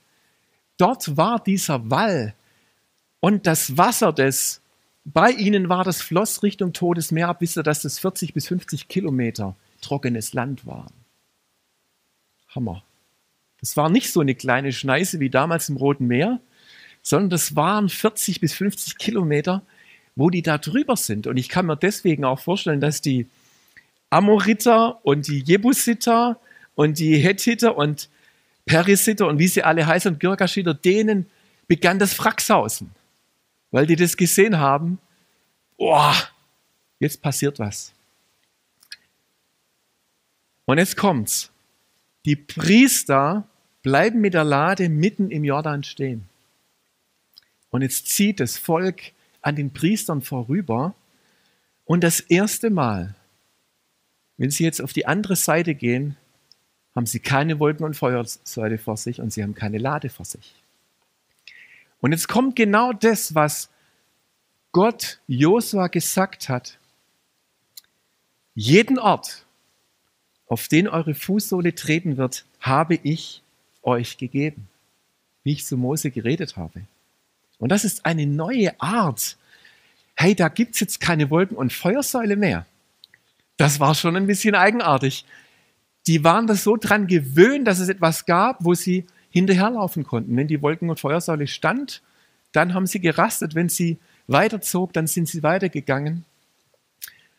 Dort 0.77 1.17
war 1.17 1.43
dieser 1.43 1.91
Wall. 1.91 2.35
Und 3.21 3.47
das 3.47 3.77
Wasser, 3.77 4.13
das 4.13 4.61
bei 5.05 5.31
ihnen 5.31 5.69
war, 5.69 5.85
das 5.85 6.03
floss 6.03 6.43
Richtung 6.43 6.73
Todesmeer 6.73 7.29
ab. 7.29 7.41
Wisst 7.41 7.57
ihr, 7.57 7.63
dass 7.63 7.83
das 7.83 7.99
40 7.99 8.35
bis 8.35 8.49
50 8.49 8.89
Kilometer 8.89 9.57
trockenes 9.81 10.35
Land 10.35 10.67
war? 10.67 10.87
Hammer. 12.55 12.83
Das 13.61 13.77
war 13.77 13.91
nicht 13.91 14.13
so 14.13 14.21
eine 14.21 14.35
kleine 14.35 14.73
Schneise 14.73 15.21
wie 15.21 15.31
damals 15.31 15.69
im 15.69 15.77
Roten 15.77 16.07
Meer, 16.07 16.41
sondern 17.03 17.31
das 17.31 17.57
waren 17.57 17.89
40 17.89 18.41
bis 18.41 18.55
50 18.55 18.99
Kilometer, 18.99 19.63
wo 20.17 20.31
die 20.31 20.43
da 20.43 20.59
drüber 20.59 20.97
sind. 20.97 21.27
Und 21.27 21.37
ich 21.37 21.49
kann 21.49 21.67
mir 21.67 21.77
deswegen 21.77 22.25
auch 22.25 22.41
vorstellen, 22.41 22.81
dass 22.81 23.01
die 23.01 23.29
Amoriter 24.11 25.05
und 25.05 25.29
die 25.29 25.41
Jebusiter 25.41 26.41
und 26.75 26.99
die 26.99 27.19
Hethiter 27.19 27.77
und 27.77 28.09
Perisiter 28.65 29.27
und 29.27 29.39
wie 29.39 29.49
sie 29.49 29.63
alle 29.63 29.87
heißen, 29.87 30.19
Girgashiter, 30.19 30.75
denen 30.75 31.27
begann 31.69 31.99
das 31.99 32.15
Fracksausen, 32.15 32.91
weil 33.71 33.87
die 33.87 33.97
das 33.97 34.17
gesehen 34.17 34.59
haben. 34.59 34.99
Boah, 35.77 36.15
jetzt 36.99 37.23
passiert 37.23 37.59
was. 37.59 37.93
Und 40.67 40.79
jetzt 40.79 40.97
kommt's. 40.97 41.51
Die 42.25 42.37
Priester 42.37 43.49
bleiben 43.83 44.21
mit 44.21 44.35
der 44.35 44.45
Lade 44.45 44.89
mitten 44.89 45.31
im 45.31 45.45
Jordan 45.45 45.83
stehen. 45.83 46.29
Und 47.71 47.83
jetzt 47.83 48.09
zieht 48.09 48.41
das 48.41 48.59
Volk 48.59 49.13
an 49.43 49.57
den 49.57 49.73
Priestern 49.73 50.23
vorüber. 50.23 50.95
Und 51.85 52.05
das 52.05 52.21
erste 52.21 52.71
Mal, 52.71 53.15
wenn 54.37 54.51
sie 54.51 54.65
jetzt 54.65 54.81
auf 54.83 54.93
die 54.93 55.07
andere 55.07 55.37
Seite 55.37 55.75
gehen, 55.75 56.17
haben 56.95 57.07
sie 57.07 57.21
keine 57.21 57.59
Wolken- 57.59 57.85
und 57.85 57.95
Feuersäule 57.95 58.79
vor 58.79 58.97
sich 58.97 59.21
und 59.21 59.33
sie 59.33 59.43
haben 59.43 59.55
keine 59.55 59.79
Lade 59.79 60.09
vor 60.09 60.25
sich. 60.25 60.55
Und 62.01 62.13
jetzt 62.13 62.29
kommt 62.29 62.57
genau 62.57 62.93
das, 62.93 63.35
was 63.35 63.71
Gott 64.73 65.19
Josua 65.27 65.89
gesagt 65.89 66.49
hat. 66.49 66.79
Jeden 68.55 68.99
Ort, 68.99 69.47
auf 70.47 70.69
den 70.69 70.89
eure 70.89 71.15
Fußsohle 71.15 71.75
treten 71.75 72.17
wird, 72.17 72.45
habe 72.61 72.97
ich 73.03 73.43
euch 73.83 74.19
gegeben, 74.19 74.69
wie 75.45 75.53
ich 75.53 75.65
zu 75.65 75.77
Mose 75.77 76.11
geredet 76.11 76.57
habe. 76.57 76.83
Und 77.59 77.71
das 77.71 77.85
ist 77.85 78.07
eine 78.07 78.27
neue 78.27 78.79
Art. 78.81 79.37
Hey, 80.15 80.35
da 80.35 80.49
gibt 80.49 80.75
es 80.75 80.81
jetzt 80.81 81.01
keine 81.01 81.31
Wolken- 81.31 81.57
und 81.57 81.73
Feuersäule 81.73 82.37
mehr. 82.37 82.67
Das 83.57 83.81
war 83.81 83.95
schon 83.95 84.17
ein 84.17 84.27
bisschen 84.27 84.55
eigenartig. 84.55 85.25
Die 86.07 86.25
waren 86.25 86.47
das 86.47 86.65
so 86.65 86.77
dran 86.77 87.07
gewöhnt, 87.07 87.67
dass 87.67 87.79
es 87.79 87.89
etwas 87.89 88.25
gab, 88.27 88.65
wo 88.65 88.75
sie 88.75 89.07
hinterherlaufen 89.31 90.05
konnten. 90.05 90.37
Wenn 90.37 90.49
die 90.49 90.63
Wolken- 90.63 90.91
und 90.91 91.01
Feuersäule 91.01 91.47
stand, 91.47 92.03
dann 92.53 92.75
haben 92.75 92.87
sie 92.87 93.01
gerastet. 93.01 93.55
Wenn 93.55 93.69
sie 93.69 93.99
weiterzog, 94.27 94.93
dann 94.93 95.07
sind 95.07 95.29
sie 95.29 95.43
weitergegangen. 95.43 96.25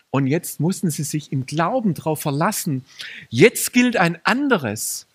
Und 0.10 0.27
jetzt 0.27 0.60
mussten 0.60 0.91
sie 0.91 1.03
sich 1.03 1.31
im 1.31 1.45
Glauben 1.45 1.93
darauf 1.93 2.21
verlassen. 2.21 2.86
Jetzt 3.29 3.71
gilt 3.71 3.95
ein 3.95 4.19
anderes, 4.25 5.07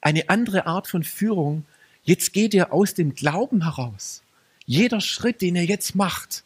eine 0.00 0.28
andere 0.28 0.66
Art 0.66 0.86
von 0.86 1.02
Führung. 1.02 1.64
Jetzt 2.04 2.32
geht 2.32 2.54
ihr 2.54 2.72
aus 2.72 2.94
dem 2.94 3.14
Glauben 3.14 3.64
heraus. 3.64 4.22
Jeder 4.64 5.00
Schritt, 5.00 5.42
den 5.42 5.56
ihr 5.56 5.64
jetzt 5.64 5.96
macht, 5.96 6.44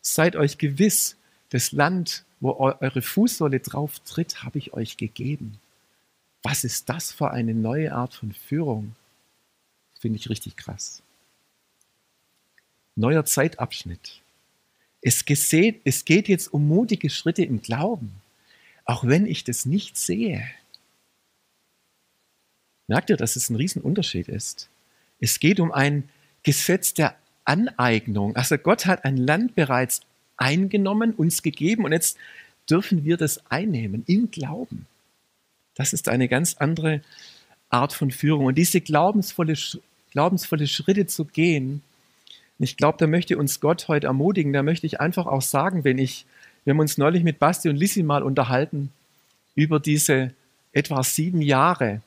seid 0.00 0.34
euch 0.36 0.58
gewiss, 0.58 1.16
das 1.50 1.70
Land, 1.70 2.24
wo 2.40 2.52
eure 2.52 3.00
Fußsohle 3.00 3.60
drauf 3.60 4.00
tritt, 4.00 4.42
habe 4.42 4.58
ich 4.58 4.74
euch 4.74 4.96
gegeben. 4.96 5.60
Was 6.44 6.62
ist 6.62 6.90
das 6.90 7.10
für 7.10 7.30
eine 7.30 7.54
neue 7.54 7.92
Art 7.94 8.14
von 8.14 8.32
Führung? 8.32 8.94
Finde 9.98 10.18
ich 10.18 10.28
richtig 10.28 10.56
krass. 10.56 11.02
Neuer 12.96 13.24
Zeitabschnitt. 13.24 14.20
Es, 15.00 15.24
geht, 15.24 15.80
es 15.84 16.04
geht 16.04 16.28
jetzt 16.28 16.52
um 16.52 16.68
mutige 16.68 17.08
Schritte 17.08 17.42
im 17.42 17.62
Glauben, 17.62 18.20
auch 18.84 19.04
wenn 19.04 19.26
ich 19.26 19.44
das 19.44 19.64
nicht 19.64 19.96
sehe. 19.96 20.46
Merkt 22.88 23.08
ihr, 23.08 23.16
dass 23.16 23.36
es 23.36 23.48
ein 23.48 23.56
Riesenunterschied 23.56 24.28
ist? 24.28 24.68
Es 25.20 25.40
geht 25.40 25.60
um 25.60 25.72
ein 25.72 26.10
Gesetz 26.42 26.92
der 26.92 27.16
Aneignung. 27.46 28.36
Also 28.36 28.58
Gott 28.58 28.84
hat 28.84 29.06
ein 29.06 29.16
Land 29.16 29.54
bereits 29.54 30.02
eingenommen, 30.36 31.14
uns 31.14 31.42
gegeben 31.42 31.86
und 31.86 31.92
jetzt 31.92 32.18
dürfen 32.68 33.04
wir 33.04 33.16
das 33.16 33.50
einnehmen 33.50 34.04
im 34.06 34.30
Glauben. 34.30 34.86
Das 35.74 35.92
ist 35.92 36.08
eine 36.08 36.28
ganz 36.28 36.54
andere 36.54 37.02
Art 37.70 37.92
von 37.92 38.10
Führung. 38.10 38.46
Und 38.46 38.56
diese 38.56 38.80
glaubensvolle, 38.80 39.54
glaubensvolle 40.12 40.66
Schritte 40.66 41.06
zu 41.06 41.24
gehen, 41.24 41.82
ich 42.58 42.76
glaube, 42.76 42.98
da 42.98 43.06
möchte 43.06 43.36
uns 43.36 43.60
Gott 43.60 43.88
heute 43.88 44.06
ermutigen. 44.06 44.52
Da 44.52 44.62
möchte 44.62 44.86
ich 44.86 45.00
einfach 45.00 45.26
auch 45.26 45.42
sagen, 45.42 45.84
wenn 45.84 45.98
ich, 45.98 46.24
wir 46.64 46.72
haben 46.72 46.80
uns 46.80 46.98
neulich 46.98 47.24
mit 47.24 47.38
Basti 47.38 47.68
und 47.68 47.76
Lissi 47.76 48.02
mal 48.02 48.22
unterhalten 48.22 48.90
über 49.54 49.80
diese 49.80 50.32
etwa 50.72 51.02
sieben 51.02 51.42
Jahre, 51.42 52.00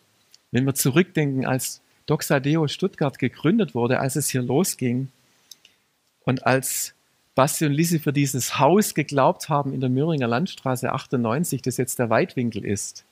wenn 0.52 0.66
wir 0.66 0.74
zurückdenken, 0.74 1.46
als 1.46 1.82
Doxadeo 2.06 2.68
Stuttgart 2.68 3.20
gegründet 3.20 3.76
wurde, 3.76 4.00
als 4.00 4.16
es 4.16 4.30
hier 4.30 4.42
losging 4.42 5.10
und 6.24 6.46
als 6.46 6.94
Basti 7.36 7.66
und 7.66 7.74
Lissi 7.74 8.00
für 8.00 8.14
dieses 8.14 8.58
Haus 8.58 8.94
geglaubt 8.94 9.50
haben 9.50 9.74
in 9.74 9.82
der 9.82 9.90
Möhringer 9.90 10.28
Landstraße 10.28 10.92
98, 10.92 11.62
das 11.62 11.78
jetzt 11.78 12.00
der 12.00 12.10
Weitwinkel 12.10 12.66
ist. 12.66 13.06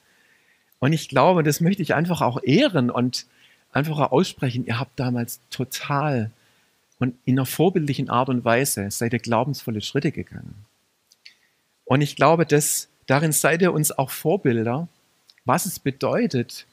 Und 0.79 0.93
ich 0.93 1.09
glaube, 1.09 1.43
das 1.43 1.61
möchte 1.61 1.81
ich 1.81 1.93
einfach 1.93 2.21
auch 2.21 2.41
ehren 2.43 2.89
und 2.89 3.25
einfach 3.71 3.99
auch 3.99 4.11
aussprechen. 4.11 4.65
Ihr 4.65 4.79
habt 4.79 4.99
damals 4.99 5.39
total 5.49 6.31
und 6.99 7.15
in 7.25 7.37
einer 7.37 7.45
vorbildlichen 7.45 8.09
Art 8.09 8.29
und 8.29 8.45
Weise 8.45 8.89
seid 8.89 9.13
ihr 9.13 9.19
glaubensvolle 9.19 9.81
Schritte 9.81 10.11
gegangen. 10.11 10.65
Und 11.83 12.01
ich 12.01 12.15
glaube, 12.15 12.45
dass 12.45 12.87
darin 13.05 13.31
seid 13.31 13.61
ihr 13.61 13.73
uns 13.73 13.91
auch 13.91 14.09
Vorbilder, 14.09 14.87
was 15.43 15.65
es 15.65 15.79
bedeutet, 15.79 16.65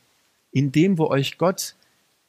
in 0.53 0.73
dem, 0.73 0.99
wo 0.99 1.07
euch 1.07 1.39
Gott 1.39 1.75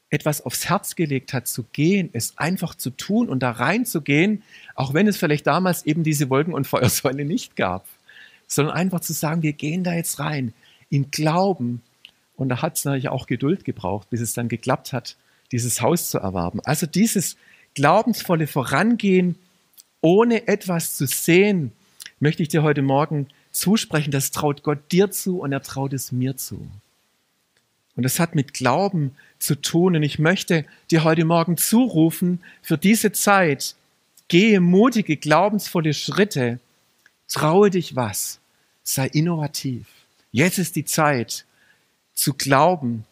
etwas 0.10 0.42
aufs 0.42 0.70
Herz 0.70 0.96
gelegt 0.96 1.34
hat, 1.34 1.48
zu 1.48 1.64
gehen, 1.64 2.10
es 2.14 2.38
einfach 2.38 2.76
zu 2.76 2.92
tun 2.92 3.30
und 3.30 3.42
da 3.42 3.52
reinzugehen, 3.52 4.44
auch 4.76 4.94
wenn 4.94 5.08
es 5.08 5.18
vielleicht 5.18 5.48
damals 5.48 5.86
eben 5.86 6.04
diese 6.04 6.30
Wolken- 6.30 6.54
und 6.54 6.68
Feuersäule 6.68 7.26
nicht 7.26 7.56
gab, 7.56 7.86
sondern 8.48 8.76
einfach 8.76 9.00
zu 9.00 9.14
sagen, 9.14 9.42
wir 9.42 9.54
gehen 9.54 9.84
da 9.84 9.94
jetzt 9.94 10.20
rein, 10.20 10.54
in 10.94 11.10
Glauben. 11.10 11.82
Und 12.36 12.50
da 12.50 12.62
hat 12.62 12.78
es 12.78 12.86
natürlich 12.86 13.10
auch 13.10 13.26
Geduld 13.26 13.66
gebraucht, 13.66 14.10
bis 14.12 14.22
es 14.22 14.34
dann 14.34 14.48
geklappt 14.48 14.94
hat, 14.94 15.16
dieses 15.52 15.82
Haus 15.82 16.10
zu 16.10 16.20
erwerben. 16.20 16.60
Also 16.66 16.86
dieses 16.86 17.36
glaubensvolle 17.74 18.46
Vorangehen, 18.46 19.36
ohne 20.02 20.48
etwas 20.48 20.96
zu 20.96 21.08
sehen, 21.08 21.72
möchte 22.20 22.44
ich 22.44 22.50
dir 22.50 22.62
heute 22.62 22.84
Morgen 22.84 23.28
zusprechen. 23.52 24.12
Das 24.12 24.30
traut 24.30 24.62
Gott 24.62 24.92
dir 24.92 25.10
zu 25.10 25.40
und 25.40 25.52
er 25.52 25.64
traut 25.64 25.94
es 25.94 26.12
mir 26.12 26.38
zu. 26.38 26.68
Und 27.96 28.04
das 28.04 28.20
hat 28.20 28.36
mit 28.36 28.54
Glauben 28.54 29.16
zu 29.40 29.60
tun. 29.60 29.96
Und 29.96 30.04
ich 30.04 30.20
möchte 30.20 30.66
dir 30.92 31.04
heute 31.04 31.26
Morgen 31.26 31.58
zurufen, 31.58 32.40
für 32.62 32.78
diese 32.78 33.12
Zeit, 33.12 33.76
gehe 34.28 34.60
mutige, 34.60 35.18
glaubensvolle 35.18 35.94
Schritte, 35.96 36.60
traue 37.28 37.72
dich 37.72 37.96
was, 37.96 38.40
sei 38.84 39.08
innovativ. 39.08 39.88
Jetzt 40.34 40.58
ist 40.58 40.76
die 40.76 40.84
Zeit 40.84 41.46
zu 42.14 42.34
glauben 42.34 43.06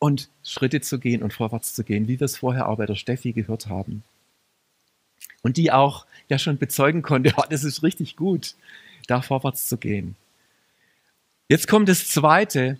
und 0.00 0.28
Schritte 0.42 0.80
zu 0.80 0.98
gehen 0.98 1.22
und 1.22 1.32
vorwärts 1.32 1.72
zu 1.72 1.84
gehen, 1.84 2.08
wie 2.08 2.18
wir 2.18 2.24
es 2.24 2.36
vorher 2.36 2.68
auch 2.68 2.78
bei 2.78 2.86
der 2.86 2.96
Steffi 2.96 3.32
gehört 3.32 3.68
haben. 3.68 4.02
Und 5.42 5.56
die 5.56 5.70
auch 5.70 6.06
ja 6.28 6.38
schon 6.38 6.58
bezeugen 6.58 7.02
konnte, 7.02 7.30
ja, 7.36 7.46
das 7.48 7.62
ist 7.62 7.84
richtig 7.84 8.16
gut, 8.16 8.56
da 9.06 9.22
vorwärts 9.22 9.68
zu 9.68 9.78
gehen. 9.78 10.16
Jetzt 11.48 11.68
kommt 11.68 11.88
das 11.88 12.08
Zweite, 12.08 12.78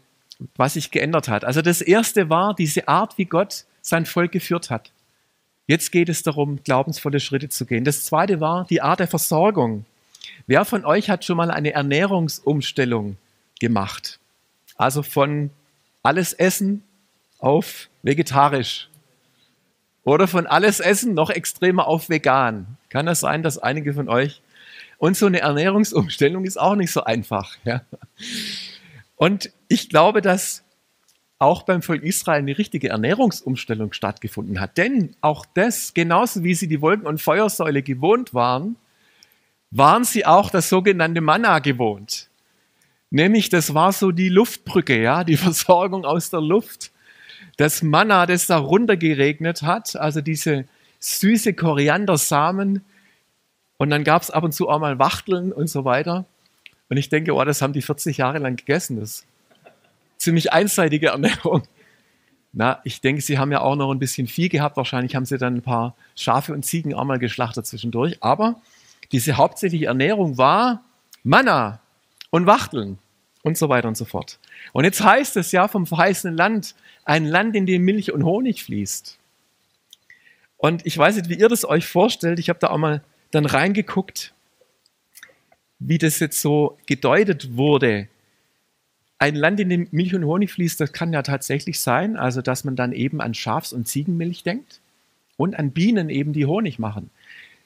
was 0.56 0.74
sich 0.74 0.90
geändert 0.90 1.28
hat. 1.28 1.44
Also 1.44 1.62
das 1.62 1.80
Erste 1.80 2.30
war 2.30 2.54
diese 2.54 2.88
Art, 2.88 3.16
wie 3.16 3.26
Gott 3.26 3.64
sein 3.80 4.06
Volk 4.06 4.32
geführt 4.32 4.70
hat. 4.70 4.90
Jetzt 5.68 5.92
geht 5.92 6.08
es 6.08 6.24
darum, 6.24 6.60
glaubensvolle 6.64 7.20
Schritte 7.20 7.48
zu 7.48 7.64
gehen. 7.64 7.84
Das 7.84 8.04
Zweite 8.04 8.40
war 8.40 8.64
die 8.64 8.82
Art 8.82 8.98
der 8.98 9.06
Versorgung. 9.06 9.84
Wer 10.46 10.64
von 10.64 10.84
euch 10.84 11.10
hat 11.10 11.24
schon 11.24 11.36
mal 11.36 11.50
eine 11.50 11.72
Ernährungsumstellung 11.72 13.16
gemacht? 13.60 14.18
Also 14.76 15.02
von 15.02 15.50
alles 16.02 16.32
Essen 16.32 16.82
auf 17.38 17.88
vegetarisch. 18.02 18.88
Oder 20.04 20.26
von 20.26 20.46
alles 20.46 20.80
Essen 20.80 21.14
noch 21.14 21.30
extremer 21.30 21.86
auf 21.86 22.08
vegan. 22.08 22.78
Kann 22.88 23.06
das 23.06 23.20
sein, 23.20 23.42
dass 23.42 23.58
einige 23.58 23.92
von 23.94 24.08
euch. 24.08 24.40
Und 24.98 25.16
so 25.16 25.26
eine 25.26 25.40
Ernährungsumstellung 25.40 26.44
ist 26.44 26.58
auch 26.58 26.74
nicht 26.74 26.92
so 26.92 27.04
einfach. 27.04 27.56
Ja. 27.64 27.82
Und 29.16 29.50
ich 29.68 29.88
glaube, 29.88 30.22
dass 30.22 30.62
auch 31.38 31.62
beim 31.62 31.80
Volk 31.80 32.02
Israel 32.02 32.40
eine 32.40 32.58
richtige 32.58 32.90
Ernährungsumstellung 32.90 33.92
stattgefunden 33.94 34.60
hat. 34.60 34.76
Denn 34.76 35.16
auch 35.22 35.46
das, 35.54 35.94
genauso 35.94 36.44
wie 36.44 36.54
sie 36.54 36.68
die 36.68 36.82
Wolken- 36.82 37.06
und 37.06 37.20
Feuersäule 37.20 37.82
gewohnt 37.82 38.34
waren, 38.34 38.76
waren 39.70 40.04
sie 40.04 40.26
auch 40.26 40.50
das 40.50 40.68
sogenannte 40.68 41.20
Manna 41.20 41.58
gewohnt. 41.58 42.28
Nämlich, 43.10 43.48
das 43.48 43.74
war 43.74 43.92
so 43.92 44.12
die 44.12 44.28
Luftbrücke, 44.28 45.00
ja, 45.00 45.24
die 45.24 45.36
Versorgung 45.38 46.04
aus 46.04 46.30
der 46.30 46.40
Luft 46.40 46.90
das 47.60 47.82
Manna, 47.82 48.24
das 48.24 48.46
da 48.46 48.56
runtergeregnet 48.56 49.62
hat, 49.62 49.94
also 49.94 50.22
diese 50.22 50.64
süße 50.98 51.52
Koriandersamen. 51.52 52.82
Und 53.76 53.90
dann 53.90 54.02
gab 54.02 54.22
es 54.22 54.30
ab 54.30 54.44
und 54.44 54.52
zu 54.52 54.70
auch 54.70 54.78
mal 54.78 54.98
Wachteln 54.98 55.52
und 55.52 55.68
so 55.68 55.84
weiter. 55.84 56.24
Und 56.88 56.96
ich 56.96 57.10
denke, 57.10 57.34
oh, 57.34 57.44
das 57.44 57.60
haben 57.60 57.74
die 57.74 57.82
40 57.82 58.16
Jahre 58.16 58.38
lang 58.38 58.56
gegessen. 58.56 58.98
Das 58.98 59.10
ist 59.10 59.26
ziemlich 60.16 60.54
einseitige 60.54 61.08
Ernährung. 61.08 61.62
Na, 62.52 62.80
ich 62.84 63.02
denke, 63.02 63.20
sie 63.20 63.38
haben 63.38 63.52
ja 63.52 63.60
auch 63.60 63.76
noch 63.76 63.92
ein 63.92 63.98
bisschen 63.98 64.26
Vieh 64.26 64.48
gehabt. 64.48 64.78
Wahrscheinlich 64.78 65.14
haben 65.14 65.26
sie 65.26 65.36
dann 65.36 65.56
ein 65.56 65.62
paar 65.62 65.94
Schafe 66.16 66.54
und 66.54 66.64
Ziegen 66.64 66.94
auch 66.94 67.04
mal 67.04 67.18
geschlachtet 67.18 67.66
zwischendurch. 67.66 68.16
Aber 68.22 68.60
diese 69.12 69.36
hauptsächliche 69.36 69.86
Ernährung 69.86 70.38
war 70.38 70.84
Manna 71.22 71.80
und 72.30 72.46
Wachteln 72.46 72.98
und 73.42 73.58
so 73.58 73.68
weiter 73.68 73.88
und 73.88 73.96
so 73.96 74.04
fort. 74.04 74.38
Und 74.72 74.84
jetzt 74.84 75.02
heißt 75.02 75.36
es 75.36 75.52
ja 75.52 75.68
vom 75.68 75.86
verheißenen 75.86 76.36
Land, 76.36 76.74
ein 77.04 77.24
Land, 77.26 77.56
in 77.56 77.66
dem 77.66 77.84
Milch 77.84 78.12
und 78.12 78.24
Honig 78.24 78.62
fließt. 78.62 79.18
Und 80.58 80.84
ich 80.86 80.96
weiß 80.96 81.16
nicht, 81.16 81.28
wie 81.28 81.38
ihr 81.38 81.48
das 81.48 81.64
euch 81.64 81.86
vorstellt. 81.86 82.38
Ich 82.38 82.48
habe 82.48 82.58
da 82.58 82.68
auch 82.68 82.78
mal 82.78 83.02
dann 83.30 83.46
reingeguckt, 83.46 84.34
wie 85.78 85.98
das 85.98 86.18
jetzt 86.18 86.40
so 86.40 86.78
gedeutet 86.86 87.56
wurde. 87.56 88.08
ein 89.18 89.34
Land, 89.34 89.60
in 89.60 89.68
dem 89.68 89.88
Milch 89.90 90.14
und 90.14 90.24
Honig 90.24 90.50
fließt, 90.50 90.80
das 90.80 90.92
kann 90.92 91.12
ja 91.12 91.22
tatsächlich 91.22 91.80
sein, 91.80 92.16
also 92.16 92.40
dass 92.42 92.64
man 92.64 92.74
dann 92.74 92.92
eben 92.92 93.20
an 93.20 93.34
Schafs- 93.34 93.72
und 93.72 93.86
Ziegenmilch 93.86 94.42
denkt 94.42 94.80
und 95.36 95.58
an 95.58 95.72
Bienen 95.72 96.08
eben, 96.08 96.32
die 96.32 96.46
Honig 96.46 96.78
machen. 96.78 97.10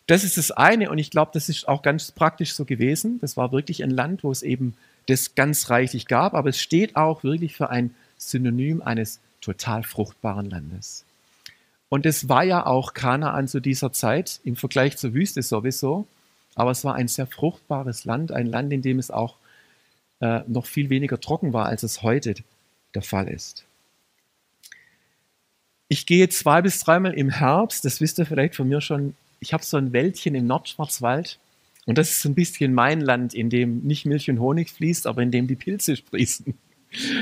Das 0.06 0.22
ist 0.22 0.36
das 0.36 0.50
eine 0.50 0.90
und 0.90 0.98
ich 0.98 1.10
glaube, 1.10 1.30
das 1.32 1.48
ist 1.48 1.66
auch 1.66 1.82
ganz 1.82 2.12
praktisch 2.12 2.54
so 2.54 2.64
gewesen. 2.64 3.18
Das 3.20 3.36
war 3.36 3.52
wirklich 3.52 3.82
ein 3.82 3.90
Land, 3.90 4.22
wo 4.22 4.30
es 4.30 4.42
eben 4.42 4.74
das 5.06 5.34
ganz 5.34 5.70
reichlich 5.70 6.06
gab, 6.06 6.34
aber 6.34 6.50
es 6.50 6.60
steht 6.60 6.96
auch 6.96 7.24
wirklich 7.24 7.56
für 7.56 7.70
ein 7.70 7.94
Synonym 8.18 8.82
eines 8.82 9.20
total 9.40 9.82
fruchtbaren 9.82 10.48
Landes. 10.48 11.04
Und 11.88 12.06
es 12.06 12.28
war 12.28 12.44
ja 12.44 12.66
auch 12.66 12.94
Kanaan 12.94 13.48
zu 13.48 13.60
dieser 13.60 13.92
Zeit 13.92 14.40
im 14.44 14.56
Vergleich 14.56 14.96
zur 14.96 15.14
Wüste 15.14 15.42
sowieso, 15.42 16.06
aber 16.54 16.70
es 16.70 16.84
war 16.84 16.94
ein 16.94 17.08
sehr 17.08 17.26
fruchtbares 17.26 18.04
Land, 18.04 18.32
ein 18.32 18.46
Land, 18.46 18.72
in 18.72 18.82
dem 18.82 18.98
es 18.98 19.10
auch 19.10 19.36
äh, 20.20 20.40
noch 20.46 20.66
viel 20.66 20.90
weniger 20.90 21.20
trocken 21.20 21.52
war, 21.52 21.66
als 21.66 21.82
es 21.82 22.02
heute 22.02 22.34
der 22.94 23.02
Fall 23.02 23.28
ist. 23.28 23.64
Ich 25.88 26.06
gehe 26.06 26.28
zwei 26.28 26.62
bis 26.62 26.80
dreimal 26.80 27.14
im 27.14 27.30
Herbst, 27.30 27.84
das 27.84 28.00
wisst 28.00 28.18
ihr 28.18 28.26
vielleicht 28.26 28.54
von 28.56 28.68
mir 28.68 28.80
schon, 28.80 29.14
ich 29.44 29.52
habe 29.52 29.62
so 29.62 29.76
ein 29.76 29.92
Wäldchen 29.92 30.34
im 30.34 30.46
Nordschwarzwald 30.46 31.38
und 31.84 31.98
das 31.98 32.10
ist 32.10 32.22
so 32.22 32.30
ein 32.30 32.34
bisschen 32.34 32.72
mein 32.72 33.02
Land, 33.02 33.34
in 33.34 33.50
dem 33.50 33.80
nicht 33.80 34.06
Milch 34.06 34.30
und 34.30 34.40
Honig 34.40 34.70
fließt, 34.70 35.06
aber 35.06 35.22
in 35.22 35.30
dem 35.30 35.46
die 35.46 35.54
Pilze 35.54 35.96
sprießen. 35.96 36.54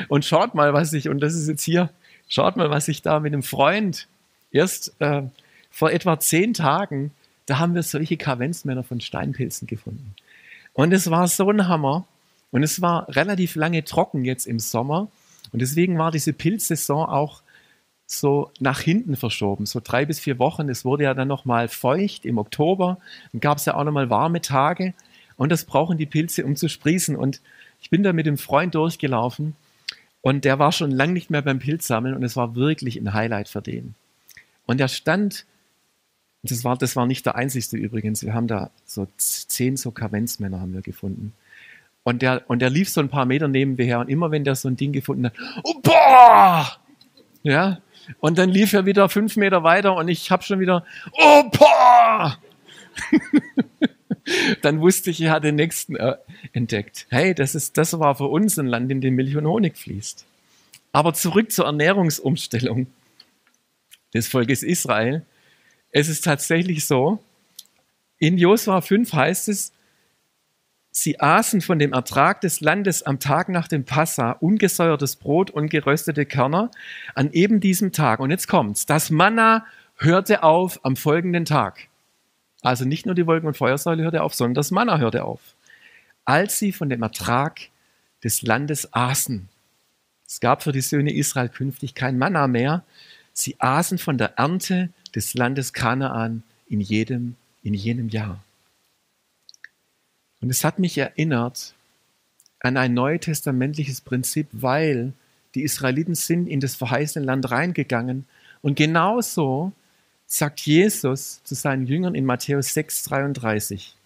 Und 0.09 0.25
schaut 0.25 0.55
mal, 0.55 0.73
was 0.73 0.93
ich, 0.93 1.09
und 1.09 1.21
das 1.21 1.35
ist 1.35 1.49
jetzt 1.49 1.65
hier, 1.65 1.91
schaut 2.29 2.57
mal, 2.57 2.71
was 2.71 2.87
ich 2.87 3.03
da 3.03 3.19
mit 3.19 3.33
einem 3.33 3.43
Freund 3.43 4.07
erst 4.53 4.95
äh, 5.01 5.23
vor 5.71 5.91
etwa 5.91 6.21
zehn 6.21 6.55
Tagen, 6.55 7.11
da 7.47 7.59
haben 7.59 7.75
wir 7.75 7.83
solche 7.83 8.17
Kavenzmänner 8.17 8.85
von 8.85 9.01
Steinpilzen 9.01 9.67
gefunden. 9.67 10.15
Und 10.75 10.93
es 10.93 11.11
war 11.11 11.27
so 11.27 11.51
ein 11.51 11.67
Hammer. 11.67 12.07
Und 12.53 12.63
es 12.63 12.81
war 12.83 13.09
relativ 13.09 13.57
lange 13.57 13.83
trocken 13.83 14.25
jetzt 14.25 14.47
im 14.47 14.61
Sommer. 14.61 15.09
Und 15.53 15.63
deswegen 15.63 15.99
war 15.99 16.13
diese 16.13 16.33
Pilzsaison 16.33 17.09
auch 17.09 17.43
so 18.13 18.51
nach 18.61 18.81
hinten 18.81 19.17
verschoben, 19.17 19.67
so 19.67 19.81
drei 19.83 20.05
bis 20.05 20.21
vier 20.21 20.39
Wochen. 20.39 20.69
Es 20.69 20.85
wurde 20.85 21.05
ja 21.05 21.15
dann 21.15 21.29
nochmal 21.29 21.69
feucht 21.69 22.25
im 22.25 22.39
Oktober. 22.39 22.99
Dann 23.33 23.41
gab 23.41 23.59
es 23.59 23.65
ja 23.65 23.75
auch 23.75 23.85
nochmal 23.85 24.11
warme 24.11 24.41
Tage. 24.41 24.95
Und 25.37 25.51
das 25.51 25.65
brauchen 25.65 25.99
die 25.99 26.07
Pilze, 26.07 26.45
um 26.45 26.57
zu 26.57 26.69
sprießen. 26.69 27.17
Und 27.17 27.41
ich 27.81 27.91
bin 27.91 28.03
da 28.03 28.13
mit 28.13 28.27
dem 28.27 28.39
Freund 28.39 28.75
durchgelaufen 28.75 29.57
und 30.23 30.45
der 30.45 30.59
war 30.59 30.73
schon 30.73 30.93
lange 30.93 31.13
nicht 31.13 31.31
mehr 31.31 31.43
beim 31.43 31.59
Pilzsammeln 31.59 32.15
und 32.15 32.23
es 32.23 32.37
war 32.37 32.55
wirklich 32.55 32.97
ein 32.97 33.13
Highlight 33.13 33.49
für 33.49 33.61
den. 33.61 33.95
Und 34.67 34.81
er 34.81 34.89
stand, 34.89 35.45
das 36.45 36.65
war, 36.65 36.79
das 36.79 36.95
war 36.95 37.07
nicht 37.07 37.27
der 37.27 37.35
einzigste 37.35 37.77
übrigens, 37.77 38.25
wir 38.25 38.33
haben 38.33 38.47
da 38.47 38.71
so 38.87 39.09
zehn 39.17 39.77
so 39.77 39.91
Kavenzmänner 39.91 40.61
haben 40.61 40.73
wir 40.73 40.81
gefunden. 40.81 41.35
Und 42.05 42.23
der, 42.23 42.49
und 42.49 42.61
der 42.61 42.71
lief 42.71 42.89
so 42.89 43.01
ein 43.01 43.09
paar 43.09 43.27
Meter 43.27 43.49
neben 43.49 43.75
mir 43.75 43.85
her 43.85 44.01
und 44.01 44.09
immer 44.09 44.31
wenn 44.31 44.45
der 44.45 44.55
so 44.55 44.69
ein 44.69 44.77
Ding 44.77 44.93
gefunden 44.93 45.27
hat, 45.27 45.35
oh, 45.65 45.81
boah! 45.83 46.79
Ja, 47.43 47.79
und 48.21 48.39
dann 48.39 48.51
lief 48.51 48.73
er 48.73 48.87
wieder 48.87 49.09
fünf 49.09 49.37
Meter 49.37 49.63
weiter 49.63 49.95
und 49.97 50.09
ich 50.09 50.31
habe 50.31 50.43
schon 50.43 50.61
wieder, 50.61 50.85
oh, 51.13 51.43
boah! 51.59 52.39
dann 54.63 54.81
wusste 54.81 55.11
ich, 55.11 55.21
er 55.21 55.33
hat 55.33 55.45
den 55.45 55.57
nächsten 55.57 55.97
äh, 55.97 56.17
entdeckt. 56.53 57.07
Hey, 57.11 57.35
das, 57.35 57.55
ist, 57.55 57.77
das 57.79 57.99
war 57.99 58.15
für 58.15 58.27
uns 58.27 58.59
ein 58.59 58.67
Land, 58.67 58.91
in 58.91 59.01
dem 59.01 59.15
Milch 59.15 59.37
und 59.37 59.47
Honig 59.47 59.77
fließt. 59.77 60.25
Aber 60.93 61.15
zurück 61.15 61.51
zur 61.51 61.67
Ernährungsumstellung 61.67 62.87
des 64.13 64.29
Volkes 64.29 64.63
Israel. 64.63 65.25
Es 65.91 66.09
ist 66.09 66.25
tatsächlich 66.25 66.87
so, 66.87 67.19
in 68.19 68.39
Josua 68.39 68.81
5 68.81 69.13
heißt 69.13 69.49
es, 69.49 69.73
sie 70.93 71.19
aßen 71.19 71.63
von 71.63 71.79
dem 71.81 71.93
Ertrag 71.93 72.41
des 72.43 72.61
Landes 72.61 73.03
am 73.03 73.19
Tag 73.19 73.49
nach 73.49 73.67
dem 73.67 73.85
Passa 73.85 74.33
ungesäuertes 74.33 75.17
Brot 75.17 75.51
und 75.51 75.71
geröstete 75.71 76.27
Körner 76.27 76.71
an 77.15 77.33
eben 77.33 77.59
diesem 77.59 77.91
Tag. 77.91 78.21
Und 78.21 78.31
jetzt 78.31 78.47
kommt's. 78.47 78.87
Das 78.87 79.11
Manna 79.11 79.67
hörte 79.97 80.45
auf 80.45 80.79
am 80.85 80.95
folgenden 80.95 81.45
Tag. 81.45 81.89
Also 82.61 82.85
nicht 82.85 83.07
nur 83.07 83.15
die 83.15 83.27
Wolken- 83.27 83.49
und 83.49 83.57
Feuersäule 83.57 84.05
hörte 84.05 84.23
auf, 84.23 84.35
sondern 84.35 84.55
das 84.55 84.71
Manna 84.71 84.99
hörte 84.99 85.25
auf. 85.25 85.41
Als 86.25 86.59
sie 86.59 86.71
von 86.71 86.89
dem 86.89 87.03
Ertrag 87.03 87.59
des 88.23 88.43
Landes 88.43 88.93
aßen. 88.93 89.49
Es 90.27 90.41
gab 90.41 90.63
für 90.63 90.73
die 90.73 90.81
Söhne 90.81 91.13
Israel 91.13 91.49
künftig 91.49 91.95
kein 91.95 92.19
Manna 92.19 92.47
mehr. 92.47 92.85
Sie 93.33 93.57
aßen 93.59 93.99
von 93.99 94.19
der 94.19 94.39
Ernte 94.39 94.91
des 95.15 95.35
Landes 95.35 95.73
Kanaan 95.73 96.43
in 96.69 96.81
jedem, 96.81 97.37
in 97.63 97.75
jenem 97.75 98.09
Jahr. 98.09 98.43
Und 100.43 100.51
es 100.51 100.65
hat 100.65 100.79
mich 100.79 100.99
erinnert 100.99 101.75
an 102.61 102.77
ein 102.77 102.95
neutestamentliches 102.95 104.01
Prinzip, 104.03 104.49
weil 104.53 105.15
die 105.55 105.63
Israeliten 105.63 106.15
sind 106.15 106.49
in 106.49 106.61
das 106.61 106.75
verheißene 106.75 107.25
Land 107.25 107.51
reingegangen 107.51 108.27
und 108.61 108.77
genauso 108.77 109.73
sagt 110.27 110.61
Jesus 110.61 111.43
zu 111.45 111.55
seinen 111.55 111.87
Jüngern 111.87 112.15
in 112.15 112.25
Matthäus 112.25 112.75
6, 112.75 113.05
33, 113.05 113.97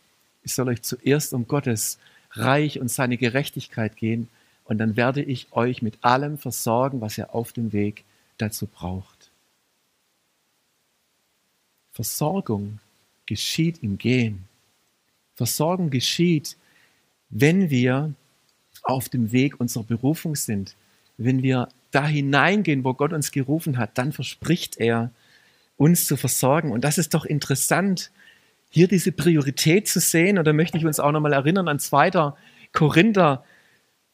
ich 0.43 0.55
soll 0.55 0.69
euch 0.69 0.83
zuerst 0.83 1.33
um 1.33 1.49
Gottes 1.49 1.99
Reich 2.33 2.81
und 2.81 2.91
seine 2.91 3.17
Gerechtigkeit 3.17 3.97
gehen 3.97 4.29
und 4.65 4.79
dann 4.79 4.97
werde 4.97 5.23
ich 5.23 5.53
euch 5.53 5.81
mit 5.81 6.05
allem 6.05 6.37
versorgen, 6.39 7.01
was 7.01 7.17
ihr 7.17 7.35
auf 7.35 7.53
dem 7.53 7.73
Weg 7.73 8.05
dazu 8.37 8.67
braucht. 8.67 9.31
Versorgung 11.93 12.81
geschieht 13.25 13.83
im 13.83 13.97
Gehen. 13.97 14.49
Versorgung 15.37 15.91
geschieht, 15.91 16.57
wenn 17.31 17.71
wir 17.71 18.13
auf 18.83 19.09
dem 19.09 19.33
Weg 19.33 19.61
unserer 19.61 19.85
Berufung 19.85 20.35
sind, 20.35 20.77
wenn 21.19 21.43
wir 21.43 21.69
da 21.91 22.07
hineingehen, 22.07 22.85
wo 22.85 22.95
Gott 22.95 23.13
uns 23.13 23.31
gerufen 23.31 23.79
hat, 23.79 23.97
dann 23.99 24.13
verspricht 24.13 24.79
er, 24.79 25.11
uns 25.77 26.07
zu 26.07 26.17
versorgen. 26.17 26.73
Und 26.73 26.85
das 26.85 26.99
ist 26.99 27.15
doch 27.15 27.25
interessant, 27.25 28.11
hier 28.71 28.89
diese 28.89 29.13
Priorität 29.13 29.89
zu 29.89 30.01
sehen. 30.01 30.39
Und 30.39 30.47
da 30.47 30.53
möchte 30.53 30.79
ich 30.79 30.87
uns 30.87 31.01
auch 31.01 31.13
nochmal 31.13 31.33
erinnern 31.33 31.69
an 31.69 31.79
2. 31.79 32.33
Korinther 32.73 33.45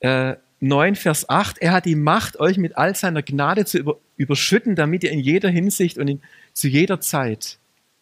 äh, 0.01 0.37
9, 0.61 0.95
Vers 0.95 1.29
8. 1.29 1.59
Er 1.59 1.73
hat 1.73 1.85
die 1.85 1.97
Macht, 1.97 2.39
euch 2.39 2.59
mit 2.59 2.77
all 2.77 2.95
seiner 2.95 3.23
Gnade 3.23 3.65
zu 3.65 3.79
über, 3.79 3.99
überschütten, 4.17 4.77
damit 4.77 5.05
ihr 5.05 5.11
in 5.11 5.21
jeder 5.21 5.49
Hinsicht 5.49 5.99
und 5.99 6.09
in, 6.09 6.21
zu 6.53 6.69
jeder 6.69 7.01
Zeit, 7.01 7.59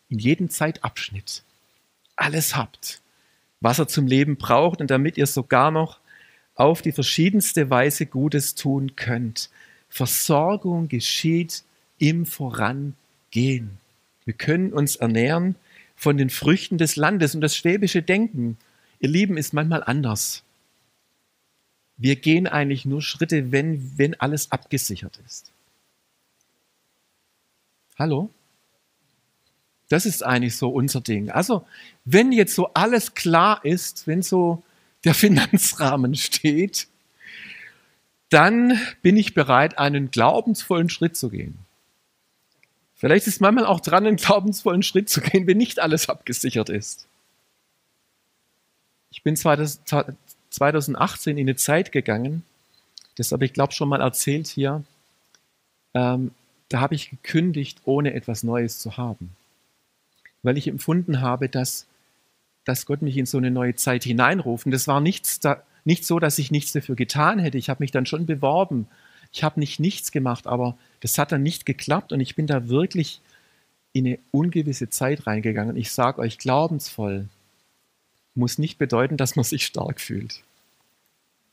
in 0.09 0.18
jedem 0.18 0.50
Zeitabschnitt 0.50 1.42
alles 2.16 2.54
habt, 2.54 2.99
was 3.60 3.78
er 3.78 3.88
zum 3.88 4.06
Leben 4.06 4.36
braucht 4.36 4.80
und 4.80 4.90
damit 4.90 5.16
ihr 5.16 5.26
sogar 5.26 5.70
noch 5.70 5.98
auf 6.54 6.82
die 6.82 6.92
verschiedenste 6.92 7.70
Weise 7.70 8.06
Gutes 8.06 8.54
tun 8.54 8.96
könnt. 8.96 9.50
Versorgung 9.88 10.88
geschieht 10.88 11.64
im 11.98 12.26
Voran 12.26 12.94
gehen. 13.30 13.78
Wir 14.24 14.34
können 14.34 14.72
uns 14.72 14.96
ernähren 14.96 15.56
von 15.96 16.16
den 16.16 16.30
Früchten 16.30 16.78
des 16.78 16.96
Landes. 16.96 17.34
Und 17.34 17.40
das 17.40 17.56
schwäbische 17.56 18.02
Denken, 18.02 18.56
ihr 19.00 19.08
Lieben, 19.08 19.36
ist 19.36 19.52
manchmal 19.52 19.84
anders. 19.84 20.42
Wir 21.96 22.16
gehen 22.16 22.46
eigentlich 22.46 22.86
nur 22.86 23.02
Schritte, 23.02 23.52
wenn, 23.52 23.98
wenn 23.98 24.18
alles 24.18 24.50
abgesichert 24.50 25.20
ist. 25.26 25.52
Hallo? 27.98 28.30
Das 29.90 30.07
ist 30.07 30.24
eigentlich 30.24 30.57
so 30.57 30.70
unser 30.70 31.00
Ding. 31.00 31.31
Also, 31.31 31.66
wenn 32.05 32.33
jetzt 32.33 32.55
so 32.55 32.68
alles 32.74 33.14
klar 33.14 33.64
ist, 33.64 34.07
wenn 34.07 34.22
so 34.22 34.62
der 35.05 35.14
Finanzrahmen 35.14 36.14
steht, 36.14 36.87
dann 38.31 38.81
bin 39.03 39.16
ich 39.16 39.35
bereit, 39.35 39.79
einen 39.79 40.12
glaubensvollen 40.12 40.88
Schritt 40.88 41.16
zu 41.16 41.29
gehen. 41.29 41.59
Vielleicht 42.94 43.26
ist 43.26 43.40
manchmal 43.40 43.66
auch 43.66 43.81
dran, 43.81 44.07
einen 44.07 44.16
glaubensvollen 44.16 44.85
Schritt 44.85 45.09
zu 45.09 45.20
gehen, 45.20 45.48
wenn 45.48 45.59
nicht 45.59 45.81
alles 45.81 46.09
abgesichert 46.09 46.68
ist. 46.68 47.09
Ich 49.11 49.24
bin 49.24 49.35
2018 49.35 51.37
in 51.37 51.48
eine 51.48 51.57
Zeit 51.57 51.90
gegangen, 51.90 52.44
das 53.16 53.33
habe 53.33 53.44
ich 53.44 53.53
glaube 53.53 53.72
schon 53.72 53.88
mal 53.88 54.00
erzählt 54.00 54.46
hier, 54.46 54.85
ähm, 55.94 56.31
da 56.68 56.81
habe 56.81 56.94
ich 56.94 57.11
gekündigt, 57.11 57.81
ohne 57.85 58.14
etwas 58.14 58.44
Neues 58.44 58.79
zu 58.79 58.96
haben. 58.96 59.35
Weil 60.42 60.59
ich 60.59 60.68
empfunden 60.68 61.20
habe, 61.20 61.48
dass, 61.48 61.87
dass 62.64 62.87
Gott 62.87 63.03
mich 63.03 63.16
in 63.16 63.26
so 63.26 63.38
eine 63.38 63.50
neue 63.50 63.74
Zeit 63.74 64.05
hineinruft. 64.05 64.66
Und 64.66 64.72
das 64.72 64.88
war 64.88 65.00
nichts 65.00 65.40
da, 65.40 65.62
nicht 65.85 66.05
so, 66.05 66.18
dass 66.18 66.38
ich 66.38 66.50
nichts 66.50 66.72
dafür 66.72 66.96
getan 66.96 67.38
hätte. 67.38 67.59
Ich 67.59 67.70
habe 67.70 67.83
mich 67.83 67.90
dann 67.90 68.07
schon 68.07 68.26
beworben. 68.26 68.87
Ich 69.33 69.44
habe 69.44 69.61
nicht 69.61 69.81
nichts 69.81 70.12
gemacht, 70.12 70.46
aber 70.46 70.76
das 71.00 71.18
hat 71.18 71.33
dann 71.33 71.42
nicht 71.42 71.66
geklappt 71.66 72.12
und 72.12 72.20
ich 72.20 72.35
bin 72.35 72.46
da 72.46 72.68
wirklich 72.68 73.20
in 73.92 74.07
eine 74.07 74.18
ungewisse 74.31 74.88
Zeit 74.90 75.26
reingegangen. 75.26 75.76
Ich 75.76 75.92
sage 75.92 76.20
euch, 76.20 76.38
glaubensvoll 76.38 77.29
muss 78.35 78.59
nicht 78.59 78.79
bedeuten, 78.79 79.16
dass 79.16 79.37
man 79.37 79.44
sich 79.44 79.66
stark 79.66 80.00
fühlt. 80.00 80.42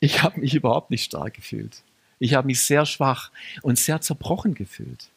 Ich 0.00 0.22
habe 0.22 0.40
mich 0.40 0.54
überhaupt 0.54 0.90
nicht 0.90 1.04
stark 1.04 1.34
gefühlt. 1.34 1.82
Ich 2.18 2.34
habe 2.34 2.46
mich 2.46 2.60
sehr 2.60 2.86
schwach 2.86 3.30
und 3.62 3.78
sehr 3.78 4.00
zerbrochen 4.00 4.54
gefühlt. 4.54 5.08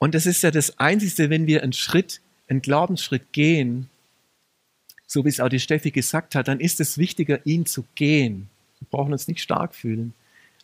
Und 0.00 0.14
das 0.14 0.24
ist 0.24 0.42
ja 0.42 0.50
das 0.50 0.78
Einzige, 0.78 1.28
wenn 1.28 1.46
wir 1.46 1.62
einen 1.62 1.74
Schritt, 1.74 2.22
einen 2.48 2.62
Glaubensschritt 2.62 3.32
gehen, 3.32 3.90
so 5.06 5.24
wie 5.24 5.28
es 5.28 5.40
auch 5.40 5.50
die 5.50 5.60
Steffi 5.60 5.90
gesagt 5.90 6.34
hat, 6.34 6.48
dann 6.48 6.58
ist 6.58 6.80
es 6.80 6.96
wichtiger, 6.96 7.44
ihn 7.44 7.66
zu 7.66 7.84
gehen. 7.94 8.48
Wir 8.78 8.88
brauchen 8.90 9.12
uns 9.12 9.28
nicht 9.28 9.42
stark 9.42 9.74
fühlen, 9.74 10.14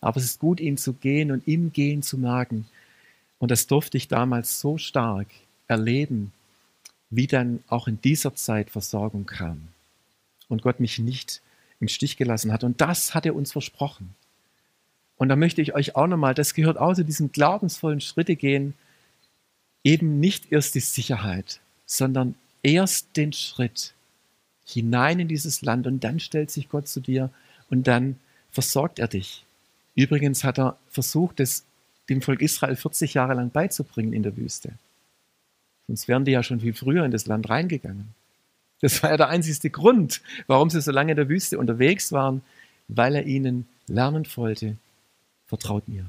aber 0.00 0.16
es 0.16 0.24
ist 0.24 0.40
gut, 0.40 0.58
ihn 0.58 0.78
zu 0.78 0.94
gehen 0.94 1.30
und 1.30 1.46
im 1.46 1.70
Gehen 1.72 2.02
zu 2.02 2.16
merken. 2.16 2.66
Und 3.38 3.50
das 3.50 3.66
durfte 3.66 3.98
ich 3.98 4.08
damals 4.08 4.58
so 4.58 4.78
stark 4.78 5.28
erleben, 5.68 6.32
wie 7.10 7.26
dann 7.26 7.62
auch 7.68 7.88
in 7.88 8.00
dieser 8.00 8.34
Zeit 8.34 8.70
Versorgung 8.70 9.26
kam 9.26 9.68
und 10.48 10.62
Gott 10.62 10.80
mich 10.80 10.98
nicht 10.98 11.42
im 11.78 11.88
Stich 11.88 12.16
gelassen 12.16 12.52
hat. 12.52 12.64
Und 12.64 12.80
das 12.80 13.14
hat 13.14 13.26
er 13.26 13.36
uns 13.36 13.52
versprochen. 13.52 14.14
Und 15.18 15.28
da 15.28 15.36
möchte 15.36 15.60
ich 15.60 15.74
euch 15.74 15.94
auch 15.94 16.06
nochmal, 16.06 16.32
das 16.32 16.54
gehört 16.54 16.78
auch 16.78 16.94
zu 16.94 17.04
diesen 17.04 17.32
glaubensvollen 17.32 18.00
Schritte 18.00 18.36
gehen, 18.36 18.72
eben 19.86 20.18
nicht 20.18 20.50
erst 20.50 20.74
die 20.74 20.80
Sicherheit, 20.80 21.60
sondern 21.86 22.34
erst 22.64 23.16
den 23.16 23.32
Schritt 23.32 23.94
hinein 24.64 25.20
in 25.20 25.28
dieses 25.28 25.62
Land 25.62 25.86
und 25.86 26.02
dann 26.02 26.18
stellt 26.18 26.50
sich 26.50 26.68
Gott 26.68 26.88
zu 26.88 26.98
dir 26.98 27.30
und 27.70 27.86
dann 27.86 28.16
versorgt 28.50 28.98
er 28.98 29.06
dich. 29.06 29.44
Übrigens 29.94 30.42
hat 30.42 30.58
er 30.58 30.76
versucht, 30.90 31.38
es 31.38 31.64
dem 32.08 32.20
Volk 32.20 32.42
Israel 32.42 32.74
40 32.74 33.14
Jahre 33.14 33.34
lang 33.34 33.50
beizubringen 33.50 34.12
in 34.12 34.24
der 34.24 34.36
Wüste. 34.36 34.72
Sonst 35.86 36.08
wären 36.08 36.24
die 36.24 36.32
ja 36.32 36.42
schon 36.42 36.60
viel 36.60 36.74
früher 36.74 37.04
in 37.04 37.12
das 37.12 37.26
Land 37.26 37.48
reingegangen. 37.48 38.08
Das 38.80 39.04
war 39.04 39.10
ja 39.10 39.16
der 39.16 39.28
einzigste 39.28 39.70
Grund, 39.70 40.20
warum 40.48 40.68
sie 40.68 40.82
so 40.82 40.90
lange 40.90 41.12
in 41.12 41.16
der 41.16 41.28
Wüste 41.28 41.60
unterwegs 41.60 42.10
waren, 42.10 42.42
weil 42.88 43.14
er 43.14 43.24
ihnen 43.24 43.68
lernen 43.86 44.26
wollte, 44.34 44.76
vertraut 45.46 45.86
mir. 45.86 46.06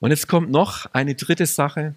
Und 0.00 0.10
jetzt 0.10 0.28
kommt 0.28 0.50
noch 0.50 0.86
eine 0.92 1.14
dritte 1.14 1.46
Sache. 1.46 1.94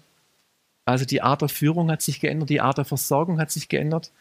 Also 0.84 1.04
die 1.04 1.22
Art 1.22 1.40
der 1.40 1.48
Führung 1.48 1.90
hat 1.90 2.02
sich 2.02 2.20
geändert, 2.20 2.50
die 2.50 2.60
Art 2.60 2.78
der 2.78 2.84
Versorgung 2.84 3.40
hat 3.40 3.50
sich 3.50 3.68
geändert. 3.68 4.12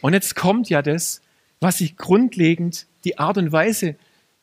Und 0.00 0.14
jetzt 0.14 0.34
kommt 0.34 0.70
ja 0.70 0.82
das, 0.82 1.20
was 1.60 1.78
sich 1.78 1.96
grundlegend, 1.96 2.86
die 3.04 3.18
Art 3.18 3.36
und 3.36 3.52
Weise, 3.52 3.96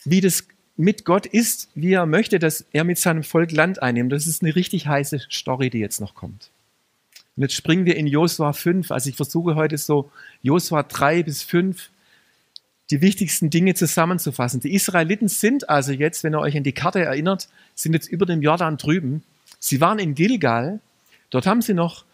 wie 0.04 0.22
das 0.22 0.48
mit 0.78 1.06
Gott 1.06 1.26
ist, 1.26 1.70
wie 1.74 1.94
er 1.94 2.06
möchte, 2.06 2.38
dass 2.38 2.66
er 2.72 2.84
mit 2.84 3.00
seinem 3.00 3.24
Volk 3.24 3.52
Land 3.52 3.82
einnimmt. 3.82 4.12
Das 4.12 4.28
ist 4.28 4.44
eine 4.44 4.56
richtig 4.56 4.88
heiße 4.88 5.22
Story, 5.32 5.70
die 5.70 5.80
jetzt 5.80 6.02
noch 6.02 6.14
kommt. 6.14 6.52
Und 7.36 7.44
jetzt 7.44 7.56
springen 7.56 7.86
wir 7.86 7.96
in 7.96 8.08
Josua 8.08 8.54
5. 8.54 8.92
Also 8.92 9.10
ich 9.10 9.16
versuche 9.16 9.56
heute 9.56 9.78
so 9.78 10.12
Josua 10.42 10.84
3 10.84 11.24
bis 11.24 11.44
5 11.44 11.90
die 12.92 13.02
wichtigsten 13.02 13.50
Dinge 13.50 13.74
zusammenzufassen. 13.74 14.60
Die 14.60 14.74
Israeliten 14.74 15.28
sind 15.28 15.70
also 15.70 15.92
jetzt, 15.92 16.24
wenn 16.24 16.36
ihr 16.36 16.40
euch 16.40 16.56
an 16.56 16.64
die 16.64 16.72
Karte 16.72 17.04
erinnert, 17.04 17.50
sind 17.74 17.94
jetzt 17.94 18.08
über 18.08 18.26
dem 18.26 18.42
Jordan 18.42 18.78
drüben. 18.78 19.24
Sie 19.60 19.82
waren 19.82 20.00
in 20.00 20.14
Gilgal. 20.14 20.80
Dort 21.32 21.48
haben 21.48 21.62
sie 21.62 21.74
noch 21.74 22.06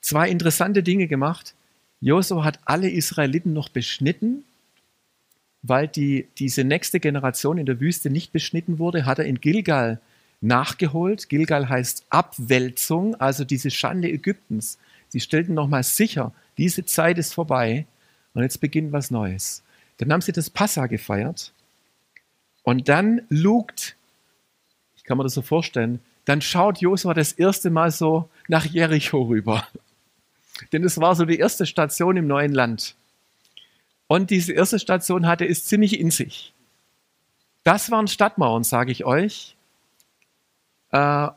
zwei 0.00 0.28
interessante 0.28 0.82
Dinge 0.82 1.06
gemacht. 1.06 1.54
Josua 2.00 2.44
hat 2.44 2.60
alle 2.64 2.90
Israeliten 2.90 3.52
noch 3.52 3.70
beschnitten, 3.70 4.44
weil 5.62 5.88
die, 5.88 6.28
diese 6.38 6.62
nächste 6.62 7.00
Generation 7.00 7.58
in 7.58 7.66
der 7.66 7.80
Wüste 7.80 8.10
nicht 8.10 8.32
beschnitten 8.32 8.78
wurde, 8.78 9.06
hat 9.06 9.18
er 9.18 9.24
in 9.24 9.40
Gilgal 9.40 10.00
nachgeholt. 10.40 11.28
Gilgal 11.28 11.68
heißt 11.68 12.04
Abwälzung, 12.10 13.16
also 13.16 13.44
diese 13.44 13.70
Schande 13.70 14.10
Ägyptens. 14.10 14.78
Sie 15.08 15.20
stellten 15.20 15.54
nochmal 15.54 15.82
sicher, 15.82 16.32
diese 16.58 16.84
Zeit 16.84 17.18
ist 17.18 17.32
vorbei 17.32 17.86
und 18.34 18.42
jetzt 18.42 18.60
beginnt 18.60 18.92
was 18.92 19.10
Neues. 19.10 19.62
Dann 19.98 20.12
haben 20.12 20.20
sie 20.20 20.32
das 20.32 20.50
Passa 20.50 20.86
gefeiert 20.86 21.52
und 22.62 22.88
dann 22.88 23.22
lugt, 23.28 23.96
ich 24.96 25.04
kann 25.04 25.18
mir 25.18 25.24
das 25.24 25.34
so 25.34 25.42
vorstellen, 25.42 26.00
dann 26.24 26.42
schaut 26.42 26.80
Josua 26.80 27.14
das 27.14 27.32
erste 27.32 27.70
Mal 27.70 27.90
so 27.90 28.28
nach 28.48 28.64
Jericho 28.64 29.22
rüber. 29.22 29.66
Denn 30.72 30.84
es 30.84 31.00
war 31.00 31.14
so 31.14 31.24
die 31.24 31.38
erste 31.38 31.66
Station 31.66 32.16
im 32.16 32.26
neuen 32.26 32.52
Land. 32.52 32.96
Und 34.08 34.30
diese 34.30 34.52
erste 34.52 34.78
Station 34.78 35.26
hatte 35.26 35.46
es 35.46 35.64
ziemlich 35.64 35.98
in 35.98 36.10
sich. 36.10 36.52
Das 37.62 37.90
waren 37.90 38.08
Stadtmauern, 38.08 38.64
sage 38.64 38.92
ich 38.92 39.04
euch. 39.04 39.56
Äh, 40.90 41.28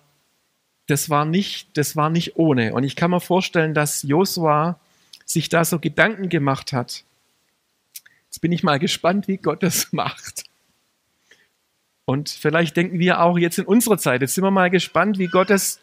das 0.87 1.09
war 1.09 1.25
nicht, 1.25 1.77
das 1.77 1.95
war 1.95 2.09
nicht 2.09 2.35
ohne. 2.35 2.73
Und 2.73 2.83
ich 2.83 2.95
kann 2.95 3.11
mir 3.11 3.21
vorstellen, 3.21 3.73
dass 3.73 4.03
Josua 4.03 4.79
sich 5.25 5.49
da 5.49 5.63
so 5.63 5.79
Gedanken 5.79 6.29
gemacht 6.29 6.73
hat. 6.73 7.03
Bin 8.41 8.51
ich 8.51 8.63
mal 8.63 8.79
gespannt, 8.79 9.27
wie 9.27 9.37
Gott 9.37 9.63
das 9.63 9.91
macht. 9.93 10.43
Und 12.05 12.29
vielleicht 12.29 12.75
denken 12.75 12.99
wir 12.99 13.21
auch 13.21 13.37
jetzt 13.37 13.59
in 13.59 13.65
unserer 13.65 13.97
Zeit, 13.97 14.21
jetzt 14.21 14.35
sind 14.35 14.43
wir 14.43 14.51
mal 14.51 14.69
gespannt, 14.69 15.17
wie 15.17 15.27
Gott 15.27 15.49
es, 15.49 15.79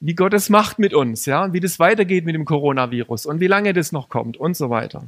wie 0.00 0.14
Gott 0.14 0.34
es 0.34 0.50
macht 0.50 0.78
mit 0.78 0.92
uns, 0.92 1.24
ja, 1.24 1.44
und 1.44 1.52
wie 1.52 1.60
das 1.60 1.78
weitergeht 1.78 2.26
mit 2.26 2.34
dem 2.34 2.44
Coronavirus 2.44 3.26
und 3.26 3.40
wie 3.40 3.46
lange 3.46 3.72
das 3.72 3.92
noch 3.92 4.08
kommt 4.08 4.36
und 4.36 4.56
so 4.56 4.68
weiter. 4.68 5.04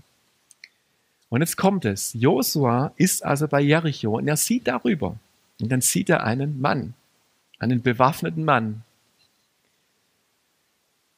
Und 1.28 1.40
jetzt 1.40 1.56
kommt 1.56 1.84
es. 1.84 2.14
Josua 2.14 2.92
ist 2.96 3.24
also 3.24 3.48
bei 3.48 3.60
Jericho 3.60 4.16
und 4.16 4.28
er 4.28 4.36
sieht 4.36 4.68
darüber. 4.68 5.18
Und 5.60 5.70
dann 5.70 5.80
sieht 5.80 6.08
er 6.08 6.24
einen 6.24 6.60
Mann 6.60 6.94
einen 7.64 7.82
bewaffneten 7.82 8.44
Mann. 8.44 8.82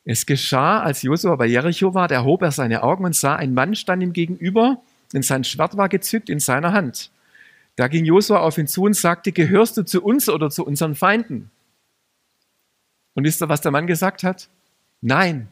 Es 0.04 0.24
geschah, 0.24 0.80
als 0.80 1.02
Josua 1.02 1.34
bei 1.36 1.46
Jericho 1.46 1.94
war, 1.94 2.08
da 2.08 2.22
hob 2.22 2.42
er 2.42 2.52
seine 2.52 2.82
Augen 2.82 3.04
und 3.04 3.14
sah, 3.14 3.34
ein 3.34 3.54
Mann 3.54 3.74
stand 3.74 4.02
ihm 4.02 4.12
gegenüber, 4.12 4.80
denn 5.12 5.22
sein 5.22 5.44
Schwert 5.44 5.76
war 5.76 5.88
gezückt 5.88 6.28
in 6.28 6.40
seiner 6.40 6.72
Hand. 6.72 7.10
Da 7.76 7.88
ging 7.88 8.04
Josua 8.04 8.40
auf 8.40 8.58
ihn 8.58 8.66
zu 8.66 8.84
und 8.84 8.94
sagte, 8.94 9.32
gehörst 9.32 9.76
du 9.76 9.84
zu 9.84 10.02
uns 10.02 10.28
oder 10.28 10.50
zu 10.50 10.64
unseren 10.64 10.94
Feinden? 10.94 11.50
Und 13.14 13.24
wisst 13.24 13.42
ihr, 13.42 13.48
was 13.48 13.60
der 13.60 13.70
Mann 13.70 13.86
gesagt 13.86 14.22
hat? 14.22 14.48
Nein. 15.00 15.48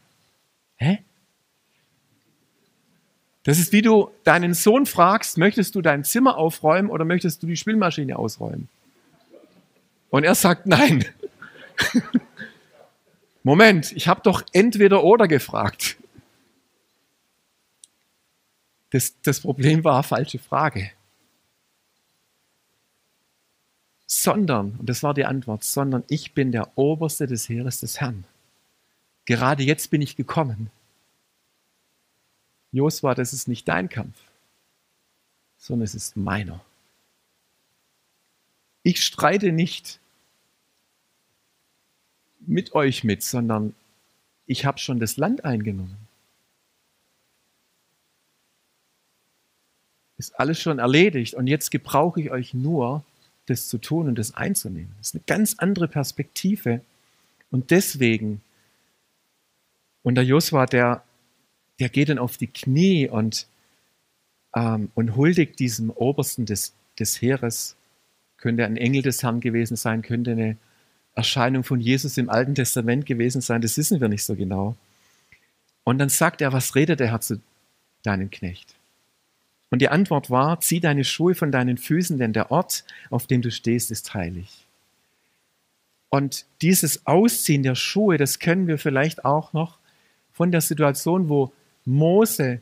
Hä? 0.77 0.99
Das 3.43 3.59
ist 3.59 3.71
wie 3.71 3.83
du 3.83 4.09
deinen 4.23 4.55
Sohn 4.55 4.87
fragst, 4.87 5.37
möchtest 5.37 5.75
du 5.75 5.81
dein 5.81 6.03
Zimmer 6.03 6.37
aufräumen 6.37 6.89
oder 6.89 7.05
möchtest 7.05 7.43
du 7.43 7.47
die 7.47 7.57
Spülmaschine 7.57 8.17
ausräumen? 8.17 8.69
Und 10.09 10.23
er 10.23 10.33
sagt 10.33 10.65
nein. 10.65 11.05
Moment, 13.43 13.91
ich 13.91 14.07
habe 14.07 14.21
doch 14.23 14.43
entweder 14.51 15.03
oder 15.03 15.27
gefragt. 15.27 15.97
Das, 18.95 19.13
das 19.23 19.41
Problem 19.41 19.83
war 19.83 20.03
falsche 20.03 20.39
Frage. 20.39 20.89
Sondern, 24.07 24.77
und 24.77 24.87
das 24.87 25.03
war 25.03 25.13
die 25.13 25.25
Antwort, 25.25 25.65
sondern 25.65 26.05
ich 26.07 26.31
bin 26.31 26.53
der 26.53 26.77
Oberste 26.77 27.27
des 27.27 27.49
Heeres 27.49 27.81
des 27.81 27.99
Herrn. 27.99 28.23
Gerade 29.25 29.63
jetzt 29.63 29.89
bin 29.89 30.01
ich 30.01 30.15
gekommen. 30.15 30.71
Josua, 32.71 33.15
das 33.15 33.33
ist 33.33 33.49
nicht 33.49 33.67
dein 33.67 33.89
Kampf, 33.89 34.17
sondern 35.57 35.83
es 35.83 35.93
ist 35.93 36.15
meiner. 36.15 36.63
Ich 38.81 39.03
streite 39.03 39.51
nicht 39.51 39.99
mit 42.39 42.73
euch 42.73 43.03
mit, 43.03 43.23
sondern 43.23 43.75
ich 44.45 44.63
habe 44.63 44.77
schon 44.77 45.01
das 45.01 45.17
Land 45.17 45.43
eingenommen. 45.43 46.04
Ist 50.17 50.39
alles 50.39 50.61
schon 50.61 50.79
erledigt 50.79 51.33
und 51.33 51.47
jetzt 51.47 51.71
gebrauche 51.71 52.21
ich 52.21 52.31
euch 52.31 52.53
nur, 52.53 53.03
das 53.47 53.67
zu 53.67 53.77
tun 53.77 54.07
und 54.07 54.17
das 54.17 54.33
einzunehmen. 54.33 54.91
Das 54.97 55.09
ist 55.09 55.15
eine 55.15 55.23
ganz 55.27 55.55
andere 55.57 55.87
Perspektive. 55.87 56.81
Und 57.51 57.71
deswegen, 57.71 58.41
und 60.03 60.15
der 60.15 60.23
Josua, 60.23 60.65
der, 60.65 61.03
der 61.79 61.89
geht 61.89 62.09
dann 62.09 62.17
auf 62.17 62.37
die 62.37 62.47
Knie 62.47 63.07
und, 63.07 63.47
ähm, 64.55 64.89
und 64.95 65.15
huldigt 65.15 65.59
diesem 65.59 65.89
Obersten 65.91 66.45
des, 66.45 66.73
des 66.99 67.21
Heeres. 67.21 67.75
Könnte 68.37 68.65
ein 68.65 68.77
Engel 68.77 69.01
des 69.01 69.21
Herrn 69.23 69.41
gewesen 69.41 69.75
sein, 69.75 70.01
könnte 70.01 70.31
eine 70.31 70.57
Erscheinung 71.15 71.63
von 71.63 71.79
Jesus 71.79 72.17
im 72.17 72.29
Alten 72.29 72.55
Testament 72.55 73.05
gewesen 73.05 73.41
sein, 73.41 73.61
das 73.61 73.77
wissen 73.77 74.01
wir 74.01 74.09
nicht 74.09 74.23
so 74.23 74.35
genau. 74.35 74.75
Und 75.83 75.97
dann 75.99 76.09
sagt 76.09 76.41
er, 76.41 76.51
was 76.51 76.75
redet 76.75 76.99
der 76.99 77.11
Herr 77.11 77.21
zu 77.21 77.39
deinem 78.03 78.29
Knecht? 78.29 78.74
Und 79.75 79.81
die 79.81 79.89
Antwort 79.89 80.29
war, 80.29 80.61
zieh 80.61 80.79
deine 80.79 81.03
Schuhe 81.03 81.35
von 81.35 81.51
deinen 81.51 81.77
Füßen, 81.77 82.17
denn 82.17 82.31
der 82.31 82.49
Ort, 82.49 82.85
auf 83.09 83.27
dem 83.27 83.41
du 83.41 83.51
stehst, 83.51 83.91
ist 83.91 84.13
heilig. 84.13 84.65
Und 86.07 86.45
dieses 86.61 87.05
Ausziehen 87.05 87.61
der 87.61 87.75
Schuhe, 87.75 88.15
das 88.15 88.39
können 88.39 88.67
wir 88.67 88.77
vielleicht 88.77 89.25
auch 89.25 89.51
noch 89.51 89.77
von 90.31 90.53
der 90.53 90.61
Situation, 90.61 91.27
wo 91.27 91.51
Mose, 91.83 92.61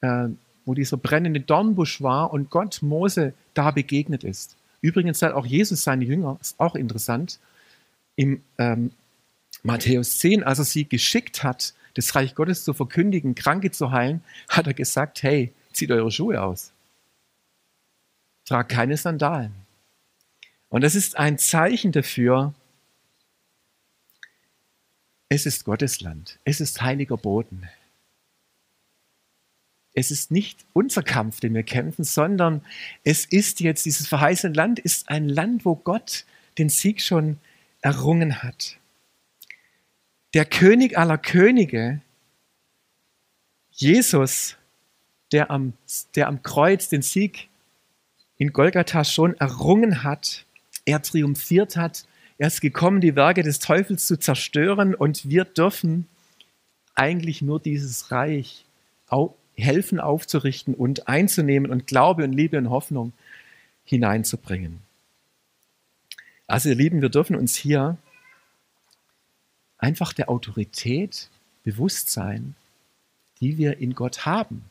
äh, 0.00 0.28
wo 0.64 0.74
dieser 0.74 0.96
brennende 0.96 1.40
Dornbusch 1.40 2.02
war 2.02 2.32
und 2.32 2.50
Gott 2.50 2.82
Mose 2.82 3.34
da 3.54 3.72
begegnet 3.72 4.22
ist. 4.22 4.56
Übrigens 4.80 5.20
hat 5.22 5.32
auch 5.32 5.44
Jesus 5.44 5.82
seine 5.82 6.04
Jünger, 6.04 6.38
ist 6.40 6.60
auch 6.60 6.76
interessant, 6.76 7.40
im 8.14 8.42
ähm, 8.58 8.92
Matthäus 9.64 10.20
10, 10.20 10.44
als 10.44 10.60
er 10.60 10.66
sie 10.66 10.88
geschickt 10.88 11.42
hat, 11.42 11.74
das 11.94 12.14
Reich 12.14 12.36
Gottes 12.36 12.62
zu 12.62 12.74
verkündigen, 12.74 13.34
Kranke 13.34 13.72
zu 13.72 13.90
heilen, 13.90 14.22
hat 14.48 14.68
er 14.68 14.74
gesagt, 14.74 15.24
hey, 15.24 15.52
zieht 15.78 15.90
eure 15.90 16.10
Schuhe 16.10 16.42
aus. 16.42 16.72
Tragt 18.44 18.70
keine 18.70 18.96
Sandalen. 18.96 19.54
Und 20.68 20.82
das 20.82 20.94
ist 20.94 21.16
ein 21.16 21.38
Zeichen 21.38 21.92
dafür, 21.92 22.54
es 25.30 25.46
ist 25.46 25.64
Gottes 25.64 26.00
Land, 26.00 26.38
es 26.44 26.60
ist 26.60 26.82
heiliger 26.82 27.16
Boden. 27.16 27.68
es 29.98 30.10
ist 30.10 30.30
nicht 30.30 30.64
unser 30.72 31.02
Kampf, 31.02 31.40
den 31.40 31.54
wir 31.54 31.64
kämpfen, 31.64 32.04
sondern 32.04 32.64
es 33.02 33.24
ist 33.24 33.60
jetzt, 33.60 33.84
dieses 33.84 34.06
verheißene 34.06 34.54
Land 34.54 34.78
ist 34.78 35.08
ein 35.08 35.28
Land, 35.28 35.64
wo 35.64 35.74
Gott 35.74 36.24
den 36.56 36.68
Sieg 36.68 37.02
schon 37.02 37.38
errungen 37.80 38.42
hat. 38.42 38.76
Der 40.34 40.44
König 40.44 40.96
aller 40.96 41.18
Könige, 41.18 42.00
Jesus, 43.72 44.56
der 45.32 45.50
am, 45.50 45.72
der 46.14 46.28
am 46.28 46.42
Kreuz 46.42 46.88
den 46.88 47.02
Sieg 47.02 47.48
in 48.36 48.52
Golgatha 48.52 49.04
schon 49.04 49.34
errungen 49.34 50.02
hat, 50.02 50.44
er 50.84 51.02
triumphiert 51.02 51.76
hat, 51.76 52.06
er 52.38 52.46
ist 52.46 52.60
gekommen, 52.60 53.00
die 53.00 53.16
Werke 53.16 53.42
des 53.42 53.58
Teufels 53.58 54.06
zu 54.06 54.18
zerstören 54.18 54.94
und 54.94 55.28
wir 55.28 55.44
dürfen 55.44 56.06
eigentlich 56.94 57.42
nur 57.42 57.60
dieses 57.60 58.10
Reich 58.12 58.64
helfen 59.56 59.98
aufzurichten 59.98 60.74
und 60.74 61.08
einzunehmen 61.08 61.70
und 61.70 61.86
Glaube 61.86 62.24
und 62.24 62.32
Liebe 62.32 62.58
und 62.58 62.70
Hoffnung 62.70 63.12
hineinzubringen. 63.84 64.80
Also 66.46 66.68
ihr 66.68 66.76
Lieben, 66.76 67.02
wir 67.02 67.08
dürfen 67.08 67.34
uns 67.34 67.56
hier 67.56 67.98
einfach 69.78 70.12
der 70.12 70.28
Autorität 70.28 71.28
bewusst 71.64 72.10
sein, 72.10 72.54
die 73.40 73.58
wir 73.58 73.78
in 73.78 73.94
Gott 73.94 74.26
haben. 74.26 74.64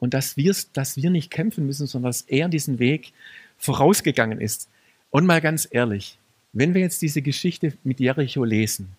Und 0.00 0.14
dass, 0.14 0.34
dass 0.72 0.96
wir 0.96 1.10
nicht 1.10 1.30
kämpfen 1.30 1.66
müssen, 1.66 1.86
sondern 1.86 2.10
dass 2.10 2.22
er 2.22 2.48
diesen 2.48 2.78
Weg 2.78 3.12
vorausgegangen 3.58 4.40
ist. 4.40 4.68
Und 5.10 5.26
mal 5.26 5.40
ganz 5.40 5.68
ehrlich, 5.70 6.18
wenn 6.52 6.74
wir 6.74 6.80
jetzt 6.80 7.02
diese 7.02 7.22
Geschichte 7.22 7.74
mit 7.84 8.00
Jericho 8.00 8.42
lesen, 8.42 8.96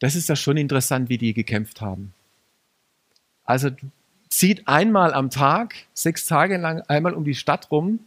das 0.00 0.16
ist 0.16 0.28
ja 0.28 0.36
schon 0.36 0.56
interessant, 0.56 1.08
wie 1.08 1.18
die 1.18 1.34
gekämpft 1.34 1.80
haben. 1.80 2.12
Also 3.44 3.70
zieht 4.28 4.66
einmal 4.66 5.14
am 5.14 5.30
Tag, 5.30 5.74
sechs 5.94 6.26
Tage 6.26 6.56
lang 6.56 6.80
einmal 6.82 7.14
um 7.14 7.24
die 7.24 7.34
Stadt 7.34 7.70
rum 7.70 8.00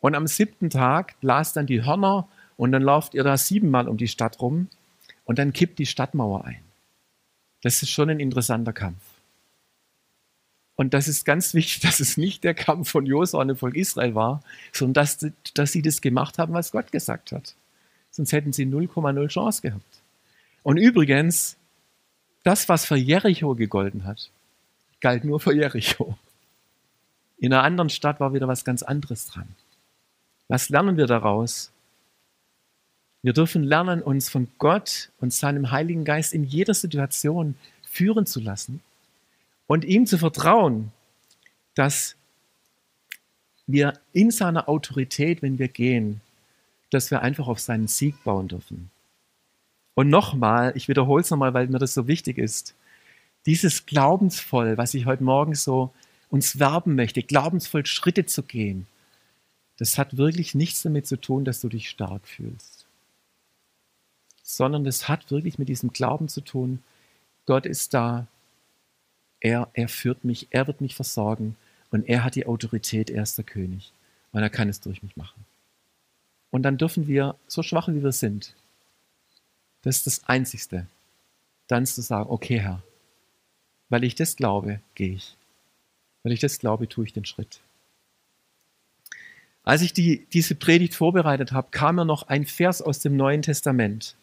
und 0.00 0.14
am 0.14 0.26
siebten 0.26 0.70
Tag 0.70 1.18
blast 1.20 1.56
dann 1.56 1.66
die 1.66 1.84
Hörner 1.84 2.28
und 2.56 2.72
dann 2.72 2.82
lauft 2.82 3.14
ihr 3.14 3.24
da 3.24 3.36
siebenmal 3.36 3.88
um 3.88 3.96
die 3.96 4.08
Stadt 4.08 4.40
rum 4.40 4.68
und 5.24 5.38
dann 5.38 5.52
kippt 5.52 5.78
die 5.78 5.86
Stadtmauer 5.86 6.44
ein. 6.44 6.62
Das 7.62 7.82
ist 7.82 7.90
schon 7.90 8.10
ein 8.10 8.20
interessanter 8.20 8.72
Kampf. 8.72 9.00
Und 10.76 10.92
das 10.94 11.08
ist 11.08 11.24
ganz 11.24 11.54
wichtig, 11.54 11.80
dass 11.88 12.00
es 12.00 12.16
nicht 12.16 12.44
der 12.44 12.54
Kampf 12.54 12.90
von 12.90 13.06
Josua 13.06 13.40
und 13.40 13.48
dem 13.48 13.56
Volk 13.56 13.76
Israel 13.76 14.14
war, 14.14 14.42
sondern 14.72 14.94
dass, 14.94 15.26
dass 15.54 15.72
sie 15.72 15.82
das 15.82 16.00
gemacht 16.00 16.38
haben, 16.38 16.52
was 16.52 16.72
Gott 16.72 16.92
gesagt 16.92 17.32
hat. 17.32 17.54
Sonst 18.10 18.32
hätten 18.32 18.52
sie 18.52 18.64
0,0 18.64 19.28
Chance 19.28 19.62
gehabt. 19.62 19.82
Und 20.62 20.76
übrigens, 20.76 21.56
das, 22.44 22.68
was 22.68 22.84
für 22.84 22.96
Jericho 22.96 23.54
gegolten 23.54 24.04
hat, 24.04 24.30
galt 25.00 25.24
nur 25.24 25.40
für 25.40 25.54
Jericho. 25.54 26.16
In 27.38 27.52
einer 27.52 27.64
anderen 27.64 27.90
Stadt 27.90 28.20
war 28.20 28.32
wieder 28.32 28.48
was 28.48 28.64
ganz 28.64 28.82
anderes 28.82 29.26
dran. 29.26 29.48
Was 30.48 30.68
lernen 30.68 30.96
wir 30.96 31.06
daraus? 31.06 31.70
Wir 33.22 33.32
dürfen 33.32 33.64
lernen, 33.64 34.02
uns 34.02 34.28
von 34.28 34.48
Gott 34.58 35.10
und 35.20 35.32
seinem 35.32 35.70
Heiligen 35.70 36.04
Geist 36.04 36.32
in 36.32 36.44
jeder 36.44 36.74
Situation 36.74 37.56
führen 37.82 38.26
zu 38.26 38.40
lassen 38.40 38.80
und 39.66 39.84
ihm 39.84 40.06
zu 40.06 40.18
vertrauen, 40.18 40.92
dass 41.74 42.16
wir 43.66 43.94
in 44.12 44.30
seiner 44.30 44.68
Autorität, 44.68 45.42
wenn 45.42 45.58
wir 45.58 45.68
gehen, 45.68 46.20
dass 46.90 47.10
wir 47.10 47.22
einfach 47.22 47.48
auf 47.48 47.60
seinen 47.60 47.88
Sieg 47.88 48.22
bauen 48.24 48.48
dürfen. 48.48 48.90
Und 49.94 50.08
nochmal, 50.08 50.72
ich 50.76 50.88
wiederhole 50.88 51.22
es 51.22 51.30
nochmal, 51.30 51.54
weil 51.54 51.68
mir 51.68 51.78
das 51.78 51.94
so 51.94 52.06
wichtig 52.06 52.38
ist, 52.38 52.74
dieses 53.46 53.86
glaubensvoll, 53.86 54.76
was 54.76 54.94
ich 54.94 55.06
heute 55.06 55.24
Morgen 55.24 55.54
so 55.54 55.92
uns 56.30 56.58
werben 56.58 56.94
möchte, 56.94 57.22
glaubensvoll 57.22 57.86
Schritte 57.86 58.26
zu 58.26 58.42
gehen, 58.42 58.86
das 59.78 59.98
hat 59.98 60.16
wirklich 60.16 60.54
nichts 60.54 60.82
damit 60.82 61.06
zu 61.06 61.20
tun, 61.20 61.44
dass 61.44 61.60
du 61.60 61.68
dich 61.68 61.88
stark 61.88 62.26
fühlst, 62.26 62.86
sondern 64.42 64.84
das 64.84 65.08
hat 65.08 65.30
wirklich 65.30 65.58
mit 65.58 65.68
diesem 65.68 65.92
Glauben 65.92 66.28
zu 66.28 66.40
tun, 66.40 66.82
Gott 67.46 67.66
ist 67.66 67.92
da, 67.94 68.26
er, 69.44 69.68
er 69.74 69.88
führt 69.88 70.24
mich, 70.24 70.48
er 70.50 70.66
wird 70.66 70.80
mich 70.80 70.94
versorgen 70.94 71.56
und 71.90 72.08
er 72.08 72.24
hat 72.24 72.34
die 72.34 72.46
Autorität, 72.46 73.10
er 73.10 73.22
ist 73.22 73.36
der 73.36 73.44
König 73.44 73.92
und 74.32 74.42
er 74.42 74.48
kann 74.48 74.70
es 74.70 74.80
durch 74.80 75.02
mich 75.02 75.18
machen. 75.18 75.44
Und 76.50 76.62
dann 76.62 76.78
dürfen 76.78 77.06
wir, 77.06 77.36
so 77.46 77.62
schwach 77.62 77.88
wie 77.88 78.02
wir 78.02 78.12
sind, 78.12 78.54
das 79.82 79.98
ist 79.98 80.06
das 80.06 80.24
Einzigste, 80.24 80.86
dann 81.66 81.84
zu 81.84 82.00
sagen, 82.00 82.30
okay 82.30 82.58
Herr, 82.58 82.82
weil 83.90 84.02
ich 84.02 84.14
das 84.14 84.34
glaube, 84.34 84.80
gehe 84.94 85.14
ich. 85.14 85.36
Weil 86.22 86.32
ich 86.32 86.40
das 86.40 86.58
glaube, 86.58 86.88
tue 86.88 87.04
ich 87.04 87.12
den 87.12 87.26
Schritt. 87.26 87.60
Als 89.62 89.82
ich 89.82 89.92
die, 89.92 90.26
diese 90.32 90.54
Predigt 90.54 90.94
vorbereitet 90.94 91.52
habe, 91.52 91.68
kam 91.70 91.96
mir 91.96 92.06
noch 92.06 92.28
ein 92.28 92.46
Vers 92.46 92.80
aus 92.80 93.00
dem 93.00 93.16
Neuen 93.16 93.42
Testament. 93.42 94.16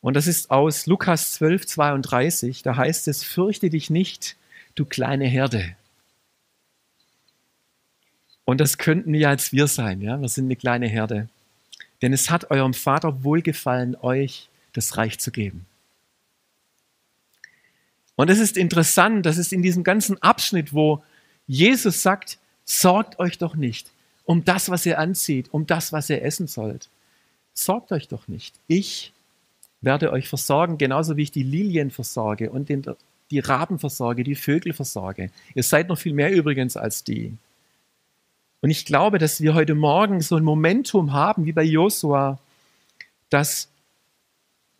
Und 0.00 0.14
das 0.14 0.26
ist 0.26 0.50
aus 0.50 0.86
Lukas 0.86 1.32
12, 1.34 1.66
32. 1.66 2.62
Da 2.62 2.76
heißt 2.76 3.08
es, 3.08 3.22
fürchte 3.22 3.70
dich 3.70 3.90
nicht, 3.90 4.36
du 4.74 4.84
kleine 4.84 5.26
Herde. 5.26 5.76
Und 8.44 8.60
das 8.60 8.78
könnten 8.78 9.14
ja 9.14 9.28
als 9.28 9.52
wir 9.52 9.66
sein, 9.66 10.00
ja. 10.00 10.20
Wir 10.20 10.28
sind 10.28 10.46
eine 10.46 10.56
kleine 10.56 10.88
Herde. 10.88 11.28
Denn 12.02 12.12
es 12.12 12.30
hat 12.30 12.50
eurem 12.50 12.74
Vater 12.74 13.22
wohlgefallen, 13.22 13.94
euch 13.96 14.48
das 14.72 14.96
Reich 14.96 15.18
zu 15.18 15.30
geben. 15.30 15.66
Und 18.16 18.30
es 18.30 18.38
ist 18.38 18.56
interessant, 18.56 19.24
dass 19.26 19.36
es 19.36 19.52
in 19.52 19.62
diesem 19.62 19.84
ganzen 19.84 20.20
Abschnitt, 20.22 20.72
wo 20.72 21.02
Jesus 21.46 22.02
sagt, 22.02 22.38
sorgt 22.64 23.18
euch 23.18 23.38
doch 23.38 23.54
nicht 23.54 23.90
um 24.30 24.44
das, 24.44 24.70
was 24.70 24.86
ihr 24.86 25.00
anzieht, 25.00 25.52
um 25.52 25.66
das, 25.66 25.92
was 25.92 26.08
ihr 26.08 26.22
essen 26.22 26.46
sollt. 26.46 26.88
Sorgt 27.52 27.90
euch 27.90 28.06
doch 28.06 28.28
nicht. 28.28 28.54
Ich 28.68 29.12
werde 29.80 30.12
euch 30.12 30.28
versorgen, 30.28 30.78
genauso 30.78 31.16
wie 31.16 31.22
ich 31.22 31.30
die 31.30 31.42
Lilien 31.42 31.90
versorge 31.90 32.50
und 32.50 32.68
den, 32.68 32.84
die 33.30 33.38
Raben 33.38 33.78
versorge, 33.78 34.24
die 34.24 34.34
Vögel 34.34 34.72
versorge. 34.72 35.30
Ihr 35.54 35.62
seid 35.62 35.88
noch 35.88 35.98
viel 35.98 36.12
mehr 36.12 36.32
übrigens 36.32 36.76
als 36.76 37.04
die. 37.04 37.36
Und 38.60 38.70
ich 38.70 38.84
glaube, 38.84 39.18
dass 39.18 39.40
wir 39.40 39.54
heute 39.54 39.74
Morgen 39.74 40.20
so 40.20 40.36
ein 40.36 40.44
Momentum 40.44 41.12
haben, 41.12 41.46
wie 41.46 41.52
bei 41.52 41.62
Josua, 41.62 42.38
dass, 43.30 43.68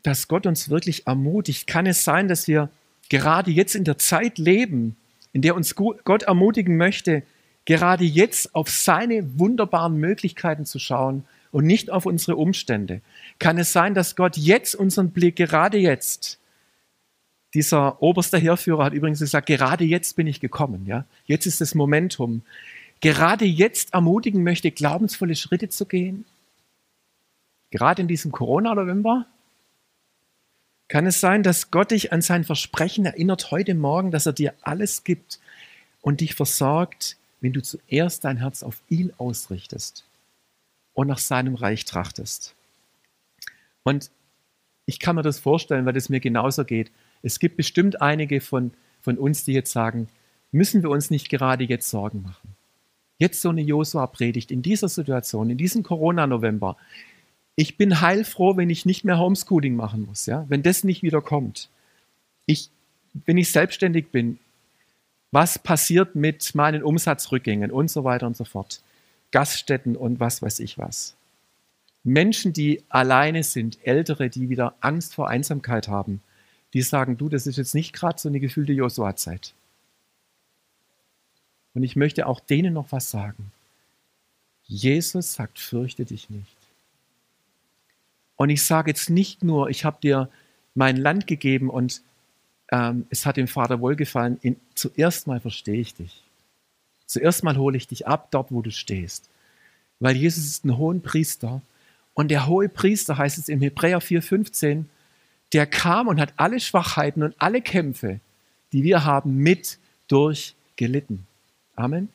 dass 0.02 0.28
Gott 0.28 0.46
uns 0.46 0.68
wirklich 0.68 1.06
ermutigt. 1.06 1.66
Kann 1.66 1.86
es 1.86 2.04
sein, 2.04 2.28
dass 2.28 2.46
wir 2.46 2.68
gerade 3.08 3.50
jetzt 3.50 3.74
in 3.74 3.84
der 3.84 3.96
Zeit 3.96 4.36
leben, 4.36 4.96
in 5.32 5.40
der 5.40 5.54
uns 5.54 5.74
Gott 5.76 6.24
ermutigen 6.24 6.76
möchte, 6.76 7.22
gerade 7.64 8.04
jetzt 8.04 8.54
auf 8.54 8.68
seine 8.68 9.38
wunderbaren 9.38 9.96
Möglichkeiten 9.96 10.66
zu 10.66 10.78
schauen 10.78 11.24
und 11.52 11.66
nicht 11.66 11.90
auf 11.90 12.06
unsere 12.06 12.36
Umstände. 12.36 13.00
Kann 13.38 13.58
es 13.58 13.72
sein, 13.72 13.94
dass 13.94 14.16
Gott 14.16 14.36
jetzt 14.36 14.74
unseren 14.74 15.10
Blick 15.10 15.36
gerade 15.36 15.78
jetzt, 15.78 16.38
dieser 17.54 18.00
oberste 18.00 18.38
Heerführer 18.38 18.84
hat 18.84 18.92
übrigens 18.92 19.18
gesagt, 19.18 19.46
gerade 19.46 19.84
jetzt 19.84 20.14
bin 20.14 20.26
ich 20.26 20.40
gekommen, 20.40 20.86
ja? 20.86 21.04
Jetzt 21.26 21.46
ist 21.46 21.60
das 21.60 21.74
Momentum. 21.74 22.42
Gerade 23.00 23.44
jetzt 23.44 23.92
ermutigen 23.92 24.44
möchte, 24.44 24.70
glaubensvolle 24.70 25.34
Schritte 25.34 25.68
zu 25.68 25.86
gehen. 25.86 26.24
Gerade 27.70 28.02
in 28.02 28.08
diesem 28.08 28.30
Corona-November, 28.30 29.26
kann 30.86 31.06
es 31.06 31.20
sein, 31.20 31.44
dass 31.44 31.70
Gott 31.70 31.92
dich 31.92 32.12
an 32.12 32.20
sein 32.20 32.42
Versprechen 32.42 33.04
erinnert 33.06 33.52
heute 33.52 33.74
Morgen, 33.74 34.10
dass 34.10 34.26
er 34.26 34.32
dir 34.32 34.54
alles 34.62 35.04
gibt 35.04 35.38
und 36.02 36.20
dich 36.20 36.34
versorgt, 36.34 37.16
wenn 37.40 37.52
du 37.52 37.62
zuerst 37.62 38.24
dein 38.24 38.38
Herz 38.38 38.64
auf 38.64 38.82
ihn 38.88 39.12
ausrichtest 39.16 40.04
und 40.94 41.08
nach 41.08 41.18
seinem 41.18 41.54
Reich 41.54 41.84
trachtest? 41.84 42.54
Und 43.82 44.10
ich 44.86 44.98
kann 44.98 45.16
mir 45.16 45.22
das 45.22 45.38
vorstellen, 45.38 45.86
weil 45.86 45.96
es 45.96 46.08
mir 46.08 46.20
genauso 46.20 46.64
geht. 46.64 46.90
Es 47.22 47.38
gibt 47.38 47.56
bestimmt 47.56 48.02
einige 48.02 48.40
von, 48.40 48.72
von 49.00 49.18
uns, 49.18 49.44
die 49.44 49.52
jetzt 49.52 49.72
sagen, 49.72 50.08
müssen 50.52 50.82
wir 50.82 50.90
uns 50.90 51.10
nicht 51.10 51.28
gerade 51.28 51.64
jetzt 51.64 51.90
Sorgen 51.90 52.22
machen? 52.22 52.56
Jetzt 53.18 53.40
so 53.40 53.50
eine 53.50 53.60
Josua-Predigt 53.60 54.50
in 54.50 54.62
dieser 54.62 54.88
Situation, 54.88 55.50
in 55.50 55.58
diesem 55.58 55.82
Corona-November, 55.82 56.76
ich 57.54 57.76
bin 57.76 58.00
heilfroh, 58.00 58.56
wenn 58.56 58.70
ich 58.70 58.86
nicht 58.86 59.04
mehr 59.04 59.18
Homeschooling 59.18 59.76
machen 59.76 60.06
muss, 60.06 60.26
ja, 60.26 60.46
wenn 60.48 60.62
das 60.62 60.82
nicht 60.82 61.02
wieder 61.02 61.20
kommt. 61.20 61.68
Ich, 62.46 62.70
wenn 63.26 63.36
ich 63.36 63.52
selbstständig 63.52 64.08
bin, 64.10 64.38
was 65.30 65.58
passiert 65.58 66.14
mit 66.14 66.54
meinen 66.54 66.82
Umsatzrückgängen 66.82 67.70
und 67.70 67.90
so 67.90 68.02
weiter 68.02 68.26
und 68.26 68.36
so 68.36 68.44
fort. 68.44 68.80
Gaststätten 69.32 69.96
und 69.96 70.20
was 70.20 70.42
weiß 70.42 70.58
ich 70.60 70.78
was. 70.78 71.16
Menschen, 72.02 72.52
die 72.52 72.82
alleine 72.88 73.42
sind, 73.42 73.78
Ältere, 73.86 74.30
die 74.30 74.48
wieder 74.48 74.74
Angst 74.80 75.14
vor 75.14 75.28
Einsamkeit 75.28 75.88
haben, 75.88 76.22
die 76.72 76.82
sagen, 76.82 77.16
du, 77.16 77.28
das 77.28 77.46
ist 77.46 77.56
jetzt 77.56 77.74
nicht 77.74 77.92
gerade 77.92 78.18
so 78.18 78.28
eine 78.28 78.40
gefühlte 78.40 78.72
Josua-Zeit. 78.72 79.54
Und 81.74 81.82
ich 81.82 81.96
möchte 81.96 82.26
auch 82.26 82.40
denen 82.40 82.74
noch 82.74 82.90
was 82.90 83.10
sagen. 83.10 83.52
Jesus 84.64 85.34
sagt, 85.34 85.58
fürchte 85.58 86.04
dich 86.04 86.30
nicht. 86.30 86.56
Und 88.36 88.50
ich 88.50 88.64
sage 88.64 88.90
jetzt 88.90 89.10
nicht 89.10 89.44
nur, 89.44 89.68
ich 89.68 89.84
habe 89.84 89.98
dir 90.00 90.30
mein 90.74 90.96
Land 90.96 91.26
gegeben 91.26 91.68
und 91.68 92.02
ähm, 92.70 93.06
es 93.10 93.26
hat 93.26 93.36
dem 93.36 93.48
Vater 93.48 93.80
wohlgefallen, 93.80 94.38
in, 94.40 94.56
zuerst 94.74 95.26
mal 95.26 95.40
verstehe 95.40 95.80
ich 95.80 95.94
dich. 95.94 96.22
Zuerst 97.10 97.42
mal 97.42 97.56
hole 97.56 97.76
ich 97.76 97.88
dich 97.88 98.06
ab, 98.06 98.28
dort 98.30 98.52
wo 98.52 98.62
du 98.62 98.70
stehst. 98.70 99.28
Weil 99.98 100.14
Jesus 100.14 100.44
ist 100.44 100.64
ein 100.64 100.76
hohen 100.76 101.02
Priester. 101.02 101.60
Und 102.14 102.30
der 102.30 102.46
hohe 102.46 102.68
Priester 102.68 103.18
heißt 103.18 103.36
es 103.36 103.48
im 103.48 103.60
Hebräer 103.60 104.00
4,15, 104.00 104.84
der 105.52 105.66
kam 105.66 106.06
und 106.06 106.20
hat 106.20 106.34
alle 106.36 106.60
Schwachheiten 106.60 107.24
und 107.24 107.34
alle 107.38 107.62
Kämpfe, 107.62 108.20
die 108.72 108.84
wir 108.84 109.04
haben, 109.04 109.38
mit 109.38 109.80
durchgelitten. 110.06 111.26
Amen. 111.74 112.10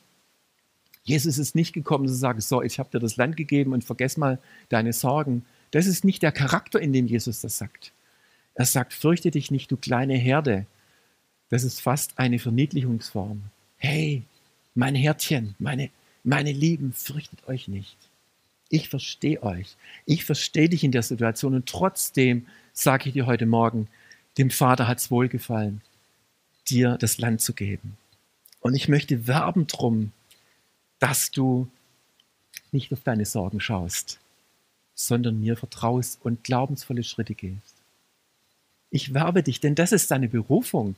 Jesus 1.03 1.39
ist 1.39 1.55
nicht 1.55 1.73
gekommen 1.73 2.07
zu 2.07 2.13
sagen, 2.13 2.39
so, 2.39 2.61
ich 2.61 2.79
habe 2.79 2.89
dir 2.89 2.99
das 2.99 3.17
Land 3.17 3.35
gegeben 3.35 3.73
und 3.73 3.83
vergess 3.83 4.15
mal 4.15 4.39
deine 4.69 4.93
Sorgen. 4.93 5.43
Das 5.71 5.87
ist 5.87 6.05
nicht 6.05 6.23
der 6.23 6.31
Charakter, 6.31 6.79
in 6.79 6.93
dem 6.93 7.05
Jesus 7.05 7.41
das 7.41 7.57
sagt. 7.57 7.91
Er 8.53 8.65
sagt, 8.65 8.93
fürchte 8.93 9.29
dich 9.29 9.51
nicht, 9.51 9.69
du 9.69 9.75
kleine 9.75 10.15
Herde. 10.15 10.65
Das 11.49 11.65
ist 11.65 11.81
fast 11.81 12.17
eine 12.17 12.39
Verniedlichungsform. 12.39 13.41
Hey, 13.75 14.23
mein 14.75 14.93
Härtchen, 14.93 15.55
meine, 15.57 15.89
meine 16.23 16.51
Lieben, 16.51 16.93
fürchtet 16.93 17.47
euch 17.47 17.67
nicht. 17.67 17.97
Ich 18.69 18.89
verstehe 18.89 19.41
euch. 19.41 19.75
Ich 20.05 20.25
verstehe 20.25 20.69
dich 20.69 20.83
in 20.83 20.91
der 20.91 21.03
Situation 21.03 21.55
und 21.55 21.67
trotzdem 21.67 22.45
sage 22.73 23.09
ich 23.09 23.13
dir 23.13 23.25
heute 23.25 23.45
Morgen, 23.45 23.87
dem 24.37 24.51
Vater 24.51 24.87
hat 24.87 24.99
es 24.99 25.09
wohlgefallen, 25.09 25.81
dir 26.67 26.97
das 26.99 27.17
Land 27.17 27.41
zu 27.41 27.53
geben. 27.53 27.97
Und 28.59 28.75
ich 28.75 28.87
möchte 28.89 29.27
werben 29.27 29.67
drum, 29.67 30.11
dass 30.99 31.31
du 31.31 31.69
nicht 32.71 32.91
auf 32.91 33.01
deine 33.03 33.25
Sorgen 33.25 33.61
schaust, 33.61 34.19
sondern 34.93 35.39
mir 35.39 35.55
vertraust 35.55 36.19
und 36.23 36.43
glaubensvolle 36.43 37.03
Schritte 37.03 37.35
gehst. 37.35 37.75
Ich 38.89 39.13
werbe 39.13 39.43
dich, 39.43 39.59
denn 39.59 39.75
das 39.75 39.91
ist 39.91 40.11
deine 40.11 40.27
Berufung. 40.27 40.95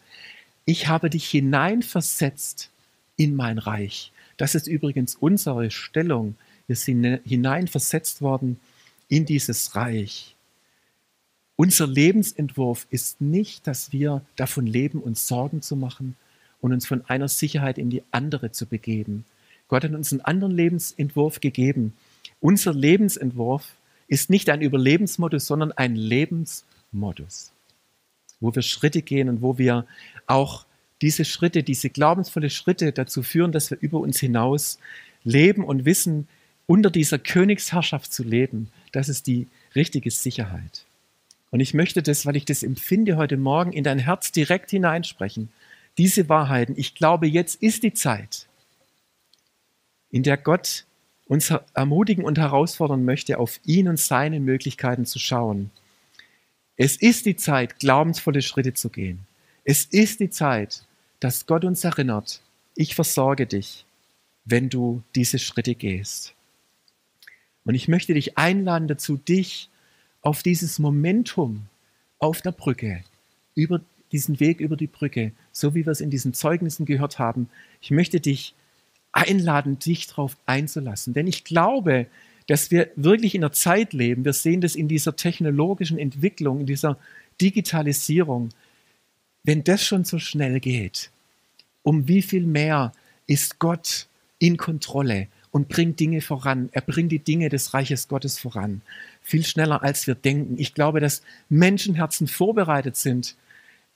Ich 0.66 0.88
habe 0.88 1.10
dich 1.10 1.30
hineinversetzt 1.30 2.72
in 3.18 3.36
mein 3.36 3.58
Reich. 3.58 4.12
Das 4.38 4.56
ist 4.56 4.68
übrigens 4.68 5.16
unsere 5.16 5.70
Stellung. 5.72 6.36
Wir 6.68 6.76
sind 6.76 7.22
hineinversetzt 7.26 8.22
worden 8.22 8.60
in 9.10 9.26
dieses 9.26 9.76
Reich. 9.76 10.36
Unser 11.56 11.88
Lebensentwurf 11.88 12.88
ist 12.92 13.20
nicht, 13.20 13.66
dass 13.66 13.92
wir 13.92 14.22
davon 14.36 14.68
leben, 14.68 15.02
uns 15.02 15.28
Sorgen 15.28 15.62
zu 15.62 15.76
machen 15.76 16.16
und 16.62 16.72
uns 16.72 16.86
von 16.86 17.04
einer 17.08 17.28
Sicherheit 17.28 17.78
in 17.78 17.90
die 17.90 18.04
andere 18.12 18.52
zu 18.52 18.68
begeben, 18.68 19.26
Gott 19.68 19.84
hat 19.84 19.92
uns 19.92 20.12
einen 20.12 20.22
anderen 20.22 20.56
Lebensentwurf 20.56 21.42
gegeben. 21.42 21.94
Unser 22.40 22.74
Lebensentwurf 22.74 23.76
ist 24.08 24.30
nicht 24.30 24.50
ein 24.50 24.62
Überlebensmodus, 24.62 25.46
sondern 25.46 25.72
ein 25.74 25.96
Lebensmodus, 25.96 27.52
wo 28.40 28.56
wir 28.56 28.62
Schritte 28.62 29.02
gehen 29.02 29.28
und 29.28 29.42
wo 29.42 29.58
wir 29.58 29.86
auch 30.26 30.66
diese 31.02 31.26
Schritte, 31.26 31.64
diese 31.64 31.90
glaubensvolle 31.90 32.50
Schritte 32.50 32.92
dazu 32.92 33.24
führen, 33.24 33.52
dass 33.52 33.70
wir 33.72 33.78
über 33.80 34.00
uns 34.00 34.20
hinaus 34.20 34.80
leben 35.24 35.64
und 35.64 35.86
wissen, 35.86 36.28
unter 36.66 36.90
dieser 36.90 37.20
Königsherrschaft 37.20 38.12
zu 38.12 38.24
leben, 38.24 38.70
das 38.92 39.10
ist 39.10 39.28
die 39.28 39.48
richtige 39.76 40.12
Sicherheit. 40.12 40.86
Und 41.50 41.62
ich 41.62 41.74
möchte 41.74 42.04
das, 42.04 42.26
weil 42.26 42.36
ich 42.36 42.46
das 42.46 42.62
empfinde, 42.62 43.16
heute 43.16 43.38
Morgen 43.38 43.72
in 43.72 43.84
dein 43.84 44.00
Herz 44.00 44.32
direkt 44.32 44.72
hineinsprechen. 44.72 45.50
Diese 45.98 46.30
Wahrheiten. 46.30 46.76
Ich 46.78 46.94
glaube, 46.94 47.28
jetzt 47.28 47.62
ist 47.62 47.84
die 47.84 47.94
Zeit, 47.94 48.48
in 50.12 50.24
der 50.24 50.38
Gott 50.38 50.86
uns 51.26 51.54
ermutigen 51.74 52.24
und 52.24 52.38
herausfordern 52.38 53.04
möchte, 53.06 53.40
auf 53.40 53.60
ihn 53.66 53.88
und 53.88 54.00
seine 54.00 54.40
Möglichkeiten 54.40 55.06
zu 55.06 55.20
schauen. 55.20 55.72
Es 56.76 56.96
ist 56.98 57.26
die 57.26 57.36
Zeit, 57.36 57.80
glaubensvolle 57.80 58.42
Schritte 58.42 58.74
zu 58.74 58.90
gehen. 58.90 59.26
Es 59.64 59.86
ist 59.86 60.20
die 60.20 60.30
Zeit, 60.30 60.86
dass 61.20 61.46
Gott 61.46 61.66
uns 61.66 61.84
erinnert, 61.84 62.42
ich 62.76 62.96
versorge 62.96 63.48
dich, 63.48 63.86
wenn 64.46 64.70
du 64.70 65.04
diese 65.16 65.40
Schritte 65.40 65.76
gehst. 65.76 66.34
Und 67.66 67.76
ich 67.76 67.88
möchte 67.88 68.14
dich 68.14 68.38
einladen 68.38 68.88
dazu, 68.88 69.18
dich 69.18 69.70
auf 70.22 70.44
dieses 70.44 70.80
Momentum 70.80 71.66
auf 72.20 72.42
der 72.42 72.52
Brücke, 72.52 73.04
über 73.56 73.82
diesen 74.12 74.40
Weg 74.40 74.60
über 74.60 74.78
die 74.78 74.88
Brücke, 74.88 75.32
so 75.52 75.76
wie 75.76 75.86
wir 75.86 75.92
es 75.92 76.02
in 76.02 76.10
diesen 76.10 76.34
Zeugnissen 76.34 76.86
gehört 76.86 77.20
haben, 77.20 77.50
ich 77.82 77.92
möchte 77.92 78.20
dich 78.20 78.54
einladen, 79.12 79.80
dich 79.80 80.08
darauf 80.08 80.38
einzulassen. 80.46 81.14
Denn 81.14 81.28
ich 81.28 81.44
glaube, 81.44 82.08
dass 82.48 82.72
wir 82.72 82.90
wirklich 82.96 83.36
in 83.36 83.44
einer 83.44 83.52
Zeit 83.52 83.94
leben, 83.94 84.24
wir 84.24 84.34
sehen 84.34 84.62
das 84.62 84.76
in 84.76 84.88
dieser 84.88 85.16
technologischen 85.16 85.98
Entwicklung, 85.98 86.62
in 86.62 86.66
dieser 86.66 86.98
Digitalisierung, 87.42 88.50
wenn 89.48 89.64
das 89.64 89.82
schon 89.82 90.04
so 90.04 90.20
schnell 90.20 90.60
geht, 90.60 91.10
um 91.82 92.10
wie 92.10 92.22
viel 92.22 92.46
mehr 92.46 92.92
ist 93.28 93.60
Gott 93.60 94.08
in 94.40 94.58
Kontrolle 94.58 95.30
und 95.52 95.70
bringt 95.70 96.02
Dinge 96.02 96.20
voran. 96.20 96.68
Er 96.74 96.82
bringt 96.82 97.14
die 97.14 97.20
Dinge 97.20 97.48
des 97.48 97.74
Reiches 97.74 98.10
Gottes 98.10 98.38
voran. 98.40 98.82
Viel 99.22 99.46
schneller, 99.46 99.84
als 99.84 100.06
wir 100.06 100.16
denken. 100.16 100.56
Ich 100.60 100.74
glaube, 100.74 101.00
dass 101.00 101.22
Menschenherzen 101.48 102.28
vorbereitet 102.28 102.98
sind 102.98 103.38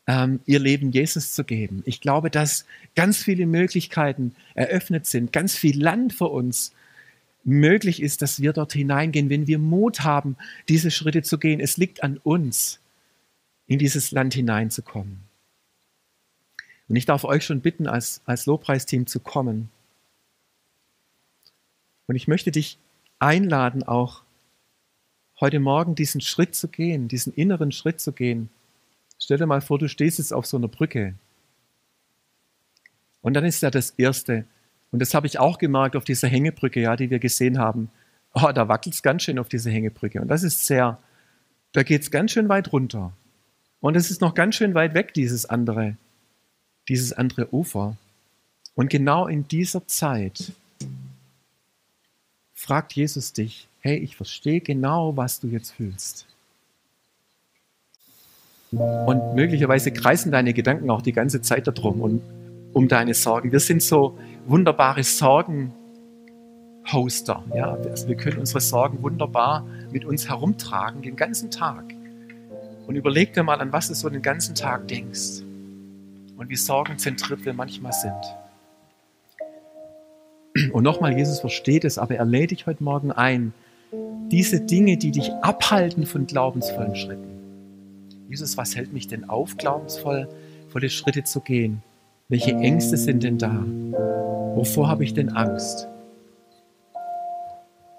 ähm, 0.07 0.39
ihr 0.45 0.59
Leben 0.59 0.91
Jesus 0.91 1.33
zu 1.33 1.43
geben. 1.43 1.83
Ich 1.85 1.99
glaube, 1.99 2.29
dass 2.29 2.65
ganz 2.95 3.17
viele 3.21 3.45
Möglichkeiten 3.45 4.33
eröffnet 4.53 5.05
sind, 5.05 5.33
ganz 5.33 5.57
viel 5.57 5.83
Land 5.83 6.13
für 6.13 6.29
uns 6.29 6.71
möglich 7.43 8.01
ist, 8.01 8.21
dass 8.21 8.41
wir 8.41 8.53
dort 8.53 8.71
hineingehen, 8.71 9.29
wenn 9.29 9.47
wir 9.47 9.59
Mut 9.59 9.99
haben, 9.99 10.37
diese 10.69 10.91
Schritte 10.91 11.23
zu 11.23 11.37
gehen. 11.37 11.59
Es 11.59 11.75
liegt 11.75 12.03
an 12.03 12.19
uns, 12.23 12.79
in 13.67 13.79
dieses 13.79 14.11
Land 14.11 14.33
hineinzukommen. 14.33 15.29
Und 16.91 16.95
ich 16.95 17.05
darf 17.05 17.23
euch 17.23 17.43
schon 17.43 17.61
bitten, 17.61 17.87
als, 17.87 18.21
als 18.25 18.45
Lobpreisteam 18.45 19.07
zu 19.07 19.19
kommen. 19.19 19.71
Und 22.05 22.15
ich 22.15 22.27
möchte 22.27 22.51
dich 22.51 22.77
einladen, 23.17 23.81
auch 23.81 24.21
heute 25.39 25.59
Morgen 25.59 25.95
diesen 25.95 26.21
Schritt 26.21 26.53
zu 26.53 26.67
gehen, 26.67 27.07
diesen 27.07 27.33
inneren 27.33 27.71
Schritt 27.71 27.99
zu 27.99 28.11
gehen 28.11 28.49
Stell 29.21 29.37
dir 29.37 29.45
mal 29.45 29.61
vor, 29.61 29.77
du 29.77 29.87
stehst 29.87 30.17
jetzt 30.17 30.33
auf 30.33 30.47
so 30.47 30.57
einer 30.57 30.67
Brücke. 30.67 31.13
Und 33.21 33.35
dann 33.35 33.45
ist 33.45 33.61
ja 33.61 33.69
das 33.69 33.91
Erste, 33.91 34.45
und 34.91 34.99
das 34.99 35.13
habe 35.13 35.27
ich 35.27 35.37
auch 35.37 35.59
gemerkt 35.59 35.95
auf 35.95 36.03
dieser 36.03 36.27
Hängebrücke, 36.27 36.81
ja, 36.81 36.95
die 36.95 37.11
wir 37.11 37.19
gesehen 37.19 37.59
haben. 37.59 37.91
Oh, 38.33 38.51
da 38.53 38.67
wackelt 38.67 38.95
es 38.95 39.03
ganz 39.03 39.21
schön 39.21 39.37
auf 39.37 39.47
dieser 39.47 39.69
Hängebrücke. 39.69 40.19
Und 40.19 40.27
das 40.27 40.41
ist 40.41 40.65
sehr, 40.65 40.97
da 41.71 41.83
geht 41.83 42.01
es 42.01 42.09
ganz 42.09 42.31
schön 42.31 42.49
weit 42.49 42.73
runter. 42.73 43.13
Und 43.79 43.95
es 43.95 44.09
ist 44.09 44.21
noch 44.21 44.33
ganz 44.33 44.55
schön 44.55 44.73
weit 44.73 44.95
weg, 44.95 45.13
dieses 45.13 45.45
andere, 45.45 45.97
dieses 46.91 47.13
andere 47.13 47.53
Ufer. 47.53 47.95
Und 48.75 48.89
genau 48.89 49.27
in 49.27 49.47
dieser 49.47 49.87
Zeit 49.87 50.51
fragt 52.53 52.91
Jesus 52.93 53.31
dich, 53.31 53.69
hey, 53.79 53.97
ich 53.97 54.17
verstehe 54.17 54.59
genau, 54.59 55.15
was 55.15 55.39
du 55.39 55.47
jetzt 55.47 55.71
fühlst. 55.71 56.25
Und 58.71 59.35
möglicherweise 59.35 59.91
kreisen 59.91 60.33
deine 60.33 60.53
Gedanken 60.53 60.89
auch 60.89 61.01
die 61.01 61.13
ganze 61.13 61.41
Zeit 61.41 61.65
darum 61.65 62.01
und 62.01 62.21
um 62.73 62.89
deine 62.89 63.13
Sorgen. 63.13 63.53
Wir 63.53 63.61
sind 63.61 63.81
so 63.81 64.19
wunderbare 64.45 65.03
Sorgenhoster. 65.03 65.71
Ja? 67.55 67.73
Also 67.73 68.09
wir 68.09 68.17
können 68.17 68.39
unsere 68.39 68.59
Sorgen 68.59 69.01
wunderbar 69.01 69.65
mit 69.91 70.03
uns 70.03 70.27
herumtragen 70.27 71.01
den 71.01 71.15
ganzen 71.15 71.51
Tag. 71.51 71.85
Und 72.85 72.95
überleg 72.97 73.33
dir 73.33 73.43
mal, 73.43 73.61
an 73.61 73.71
was 73.71 73.87
du 73.87 73.93
so 73.93 74.09
den 74.09 74.21
ganzen 74.21 74.55
Tag 74.55 74.89
denkst 74.89 75.43
und 76.41 76.49
wie 76.49 76.55
sorgenzentriert 76.55 77.45
wir 77.45 77.53
manchmal 77.53 77.93
sind. 77.93 78.13
Und 80.73 80.81
nochmal, 80.81 81.15
Jesus 81.15 81.39
versteht 81.39 81.85
es, 81.85 81.99
aber 81.99 82.15
er 82.15 82.25
lädt 82.25 82.49
dich 82.49 82.65
heute 82.65 82.83
Morgen 82.83 83.11
ein, 83.11 83.53
diese 84.29 84.59
Dinge, 84.59 84.97
die 84.97 85.11
dich 85.11 85.31
abhalten 85.43 86.07
von 86.07 86.25
glaubensvollen 86.25 86.95
Schritten, 86.95 87.29
Jesus, 88.27 88.57
was 88.57 88.75
hält 88.75 88.91
mich 88.91 89.07
denn 89.07 89.29
auf, 89.29 89.55
glaubensvoll 89.57 90.27
volle 90.69 90.89
Schritte 90.89 91.23
zu 91.23 91.41
gehen? 91.41 91.83
Welche 92.27 92.53
Ängste 92.53 92.97
sind 92.97 93.21
denn 93.21 93.37
da? 93.37 93.63
Wovor 94.55 94.87
habe 94.87 95.03
ich 95.03 95.13
denn 95.13 95.29
Angst? 95.29 95.87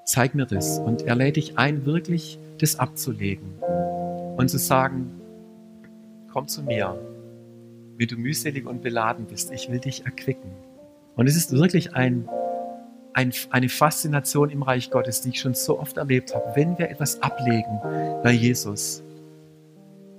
Zeig 0.05 0.35
mir 0.35 0.47
das. 0.47 0.81
Und 0.81 1.03
er 1.03 1.15
lädt 1.15 1.37
dich 1.37 1.59
ein, 1.59 1.87
wirklich 1.87 2.41
das 2.59 2.77
abzulegen 2.77 3.53
und 4.37 4.49
zu 4.49 4.59
sagen, 4.59 5.21
komm 6.33 6.49
zu 6.49 6.63
mir, 6.63 6.99
wie 8.03 8.07
du 8.09 8.17
mühselig 8.17 8.67
und 8.67 8.83
beladen 8.83 9.27
bist. 9.27 9.53
Ich 9.53 9.71
will 9.71 9.79
dich 9.79 10.05
erquicken. 10.05 10.51
Und 11.15 11.29
es 11.29 11.37
ist 11.37 11.53
wirklich 11.53 11.95
ein, 11.95 12.29
ein, 13.13 13.33
eine 13.51 13.69
Faszination 13.69 14.51
im 14.51 14.65
Reich 14.65 14.91
Gottes, 14.91 15.21
die 15.21 15.29
ich 15.29 15.39
schon 15.39 15.55
so 15.55 15.79
oft 15.79 15.99
erlebt 15.99 16.35
habe. 16.35 16.51
Wenn 16.57 16.77
wir 16.79 16.91
etwas 16.91 17.23
ablegen 17.23 17.79
bei 18.25 18.33
Jesus, 18.33 19.05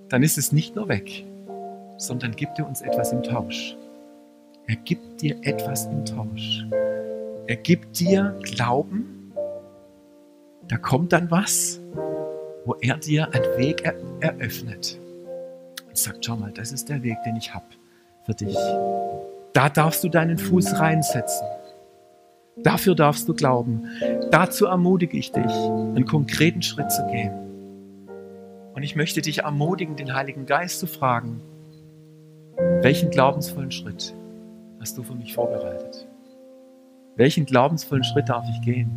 dann 0.08 0.24
ist 0.24 0.38
es 0.38 0.54
nicht 0.54 0.78
nur 0.78 0.88
weg, 0.88 1.26
sondern 1.98 2.34
gibt 2.38 2.58
er 2.58 2.70
uns 2.70 2.82
etwas 2.82 3.12
im 3.12 3.22
Tausch. 3.22 3.76
Er 4.66 4.78
gibt 4.78 5.22
dir 5.22 5.36
etwas 5.42 5.86
im 5.88 6.06
Tausch. 6.06 6.66
Er 7.48 7.58
gibt 7.58 8.00
dir 8.00 8.40
Glauben. 8.44 9.34
Da 10.70 10.78
kommt 10.78 11.12
dann 11.12 11.30
was, 11.30 11.82
wo 12.64 12.76
er 12.80 12.96
dir 12.96 13.28
einen 13.34 13.58
Weg 13.58 13.84
er 13.84 13.96
eröffnet. 14.22 15.03
Und 15.94 15.98
sagt, 16.00 16.26
schau 16.26 16.36
mal, 16.36 16.52
das 16.52 16.72
ist 16.72 16.90
der 16.90 17.04
Weg, 17.04 17.22
den 17.24 17.36
ich 17.36 17.54
habe 17.54 17.66
für 18.26 18.34
dich. 18.34 18.58
Da 19.54 19.70
darfst 19.70 20.04
du 20.04 20.10
deinen 20.10 20.40
Fuß 20.40 20.80
reinsetzen. 20.80 21.46
Dafür 22.58 22.96
darfst 22.96 23.30
du 23.30 23.36
glauben. 23.36 23.88
Dazu 24.32 24.66
ermutige 24.66 25.16
ich 25.18 25.32
dich, 25.32 25.46
einen 25.46 26.06
konkreten 26.06 26.64
Schritt 26.64 26.92
zu 26.92 27.06
gehen. 27.06 27.32
Und 28.74 28.82
ich 28.82 28.96
möchte 28.96 29.22
dich 29.22 29.44
ermutigen, 29.44 29.96
den 29.96 30.16
Heiligen 30.16 30.48
Geist 30.48 30.80
zu 30.80 30.88
fragen, 30.88 31.42
welchen 32.82 33.12
glaubensvollen 33.12 33.72
Schritt 33.72 34.16
hast 34.80 34.98
du 34.98 35.04
für 35.04 35.14
mich 35.14 35.36
vorbereitet? 35.36 36.08
Welchen 37.16 37.46
glaubensvollen 37.46 38.04
Schritt 38.04 38.30
darf 38.30 38.46
ich 38.50 38.62
gehen? 38.66 38.90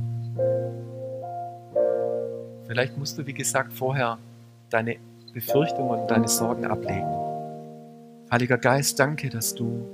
Vielleicht 2.66 2.96
musst 2.96 3.18
du, 3.18 3.26
wie 3.26 3.34
gesagt, 3.34 3.74
vorher 3.74 4.16
deine 4.70 4.96
Befürchtungen 5.36 6.00
und 6.00 6.10
deine 6.10 6.28
Sorgen 6.28 6.64
ablegen. 6.64 7.14
Heiliger 8.32 8.56
Geist, 8.56 8.98
danke, 8.98 9.28
dass 9.28 9.54
du 9.54 9.86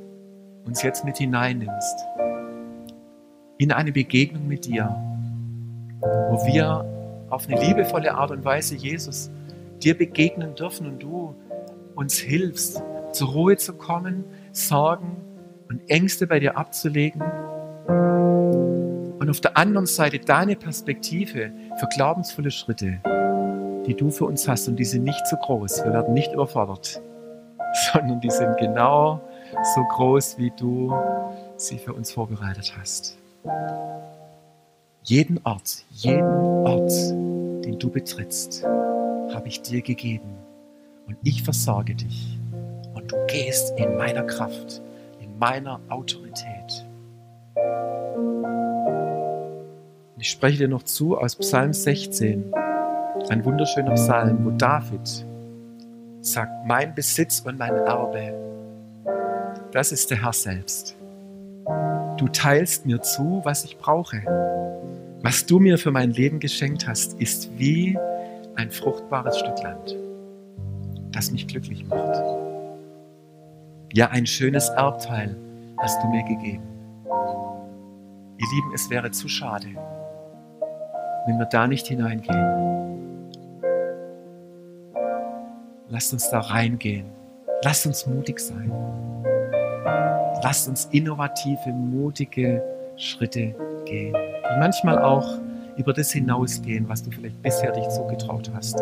uns 0.64 0.84
jetzt 0.84 1.05
mit 1.05 1.18
hineinnimmst 1.18 1.99
in 3.59 3.72
eine 3.72 3.90
Begegnung 3.90 4.47
mit 4.47 4.66
dir, 4.66 4.95
wo 6.01 6.47
wir 6.47 7.26
auf 7.28 7.49
eine 7.49 7.61
liebevolle 7.61 8.14
Art 8.14 8.30
und 8.30 8.45
Weise, 8.45 8.76
Jesus, 8.76 9.32
dir 9.82 9.99
begegnen 9.99 10.55
dürfen 10.55 10.86
und 10.86 11.03
du 11.03 11.34
uns 11.97 12.18
hilfst, 12.18 12.80
zur 13.11 13.30
Ruhe 13.30 13.57
zu 13.57 13.72
kommen, 13.72 14.24
Sorgen 14.53 15.16
und 15.68 15.80
Ängste 15.90 16.28
bei 16.28 16.38
dir 16.38 16.57
abzulegen 16.57 17.20
und 19.18 19.28
auf 19.28 19.40
der 19.40 19.57
anderen 19.57 19.86
Seite 19.86 20.20
deine 20.20 20.55
Perspektive 20.55 21.51
für 21.80 21.88
glaubensvolle 21.97 22.53
Schritte 22.53 23.01
die 23.87 23.95
du 23.95 24.11
für 24.11 24.24
uns 24.24 24.47
hast 24.49 24.68
und 24.68 24.76
die 24.76 24.85
sind 24.85 25.05
nicht 25.05 25.26
so 25.26 25.37
groß. 25.37 25.85
Wir 25.85 25.93
werden 25.93 26.14
nicht 26.14 26.33
überfordert, 26.33 27.01
sondern 27.93 28.20
die 28.20 28.30
sind 28.30 28.57
genau 28.59 29.20
so 29.74 29.83
groß, 29.83 30.39
wie 30.39 30.53
du 30.57 30.93
sie 31.57 31.78
für 31.78 31.93
uns 31.93 32.12
vorbereitet 32.12 32.74
hast. 32.78 33.18
Jeden 35.05 35.41
Ort, 35.45 35.85
jeden 35.91 36.66
Ort, 36.66 36.93
den 37.64 37.78
du 37.78 37.91
betrittst, 37.91 38.64
habe 38.64 39.49
ich 39.49 39.62
dir 39.62 39.83
gegeben 39.83 40.37
und 41.07 41.16
ich 41.24 41.43
versorge 41.43 41.95
dich 41.95 42.39
und 42.95 43.11
du 43.11 43.16
gehst 43.26 43.72
in 43.76 43.97
meiner 43.97 44.22
Kraft, 44.22 44.80
in 45.20 45.39
meiner 45.39 45.80
Autorität. 45.89 46.87
ich 50.22 50.30
spreche 50.30 50.57
dir 50.59 50.68
noch 50.68 50.85
zu 50.85 51.18
aus 51.18 51.35
Psalm 51.35 51.72
16. 51.72 52.53
Ein 53.29 53.45
wunderschöner 53.45 53.95
Psalm, 53.95 54.45
wo 54.45 54.51
David 54.51 55.27
sagt, 56.20 56.66
mein 56.66 56.95
Besitz 56.95 57.41
und 57.41 57.59
mein 57.59 57.75
Erbe, 57.75 58.35
das 59.73 59.93
ist 59.93 60.11
der 60.11 60.23
Herr 60.23 60.33
selbst. 60.33 60.97
Du 62.18 62.29
teilst 62.29 62.85
mir 62.85 63.01
zu, 63.01 63.41
was 63.45 63.64
ich 63.64 63.79
brauche. 63.79 64.23
Was 65.23 65.47
du 65.47 65.61
mir 65.61 65.79
für 65.79 65.91
mein 65.91 66.11
Leben 66.11 66.41
geschenkt 66.41 66.87
hast, 66.87 67.18
ist 67.20 67.51
wie 67.59 67.97
ein 68.57 68.70
fruchtbares 68.70 69.39
Stück 69.39 69.62
Land, 69.62 69.97
das 71.12 71.31
mich 71.31 71.47
glücklich 71.47 71.87
macht. 71.87 72.23
Ja, 73.95 74.09
ein 74.09 74.27
schönes 74.27 74.68
Erbteil 74.70 75.37
hast 75.79 76.03
du 76.03 76.09
mir 76.09 76.25
gegeben. 76.25 76.64
Ihr 78.39 78.47
Lieben, 78.55 78.73
es 78.75 78.91
wäre 78.91 79.11
zu 79.11 79.29
schade, 79.29 79.68
wenn 81.27 81.39
wir 81.39 81.47
da 81.47 81.66
nicht 81.66 81.87
hineingehen 81.87 82.72
Lasst 85.93 86.11
uns 86.14 86.30
da 86.30 86.40
reingehen. 86.40 87.05
Lasst 87.64 87.84
uns 87.84 88.07
mutig 88.07 88.40
sein. 88.40 88.72
Lasst 90.43 90.66
uns 90.66 90.88
innovative, 90.90 91.68
mutige 91.68 92.62
Schritte 92.97 93.55
gehen, 93.84 94.14
die 94.14 94.59
manchmal 94.59 94.99
auch 95.03 95.38
über 95.76 95.93
das 95.93 96.11
hinausgehen, 96.11 96.88
was 96.88 97.03
du 97.03 97.11
vielleicht 97.11 97.43
bisher 97.43 97.72
dich 97.72 97.86
zugetraut 97.90 98.51
hast. 98.55 98.80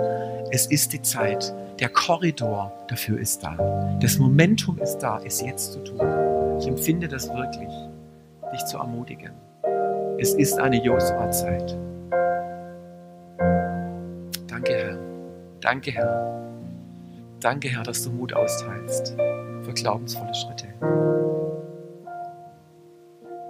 Es 0.53 0.67
ist 0.67 0.93
die 0.93 1.03
Zeit. 1.03 1.53
Der 1.81 1.89
Korridor 1.89 2.73
dafür 2.87 3.19
ist 3.19 3.43
da. 3.43 3.57
Das 4.01 4.17
Momentum 4.19 4.79
ist 4.79 4.99
da, 4.99 5.21
es 5.25 5.41
jetzt 5.41 5.73
zu 5.73 5.83
tun. 5.83 6.59
Ich 6.61 6.69
empfinde 6.69 7.09
das 7.09 7.29
wirklich, 7.29 7.71
dich 8.53 8.65
zu 8.67 8.79
ermutigen. 8.79 9.33
Es 10.19 10.35
ist 10.35 10.61
eine 10.61 10.81
Josua-Zeit. 10.81 11.77
Danke, 14.47 14.73
Herr. 14.73 14.99
Danke, 15.61 15.91
Herr. 15.91 16.50
Danke, 17.41 17.69
Herr, 17.69 17.83
dass 17.83 18.05
du 18.05 18.11
Mut 18.11 18.35
austeilst 18.35 19.17
für 19.63 19.73
glaubensvolle 19.73 20.35
Schritte. 20.35 20.69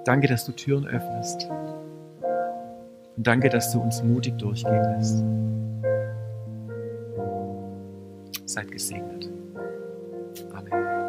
Danke, 0.04 0.28
dass 0.28 0.44
du 0.44 0.52
Türen 0.52 0.86
öffnest. 0.86 1.48
Und 3.16 3.26
danke, 3.26 3.48
dass 3.48 3.72
du 3.72 3.80
uns 3.80 4.02
mutig 4.02 4.38
durchgehen 4.38 4.82
lässt. 4.96 5.24
Seid 8.46 8.70
gesegnet. 8.70 9.28
Amen. 10.52 10.99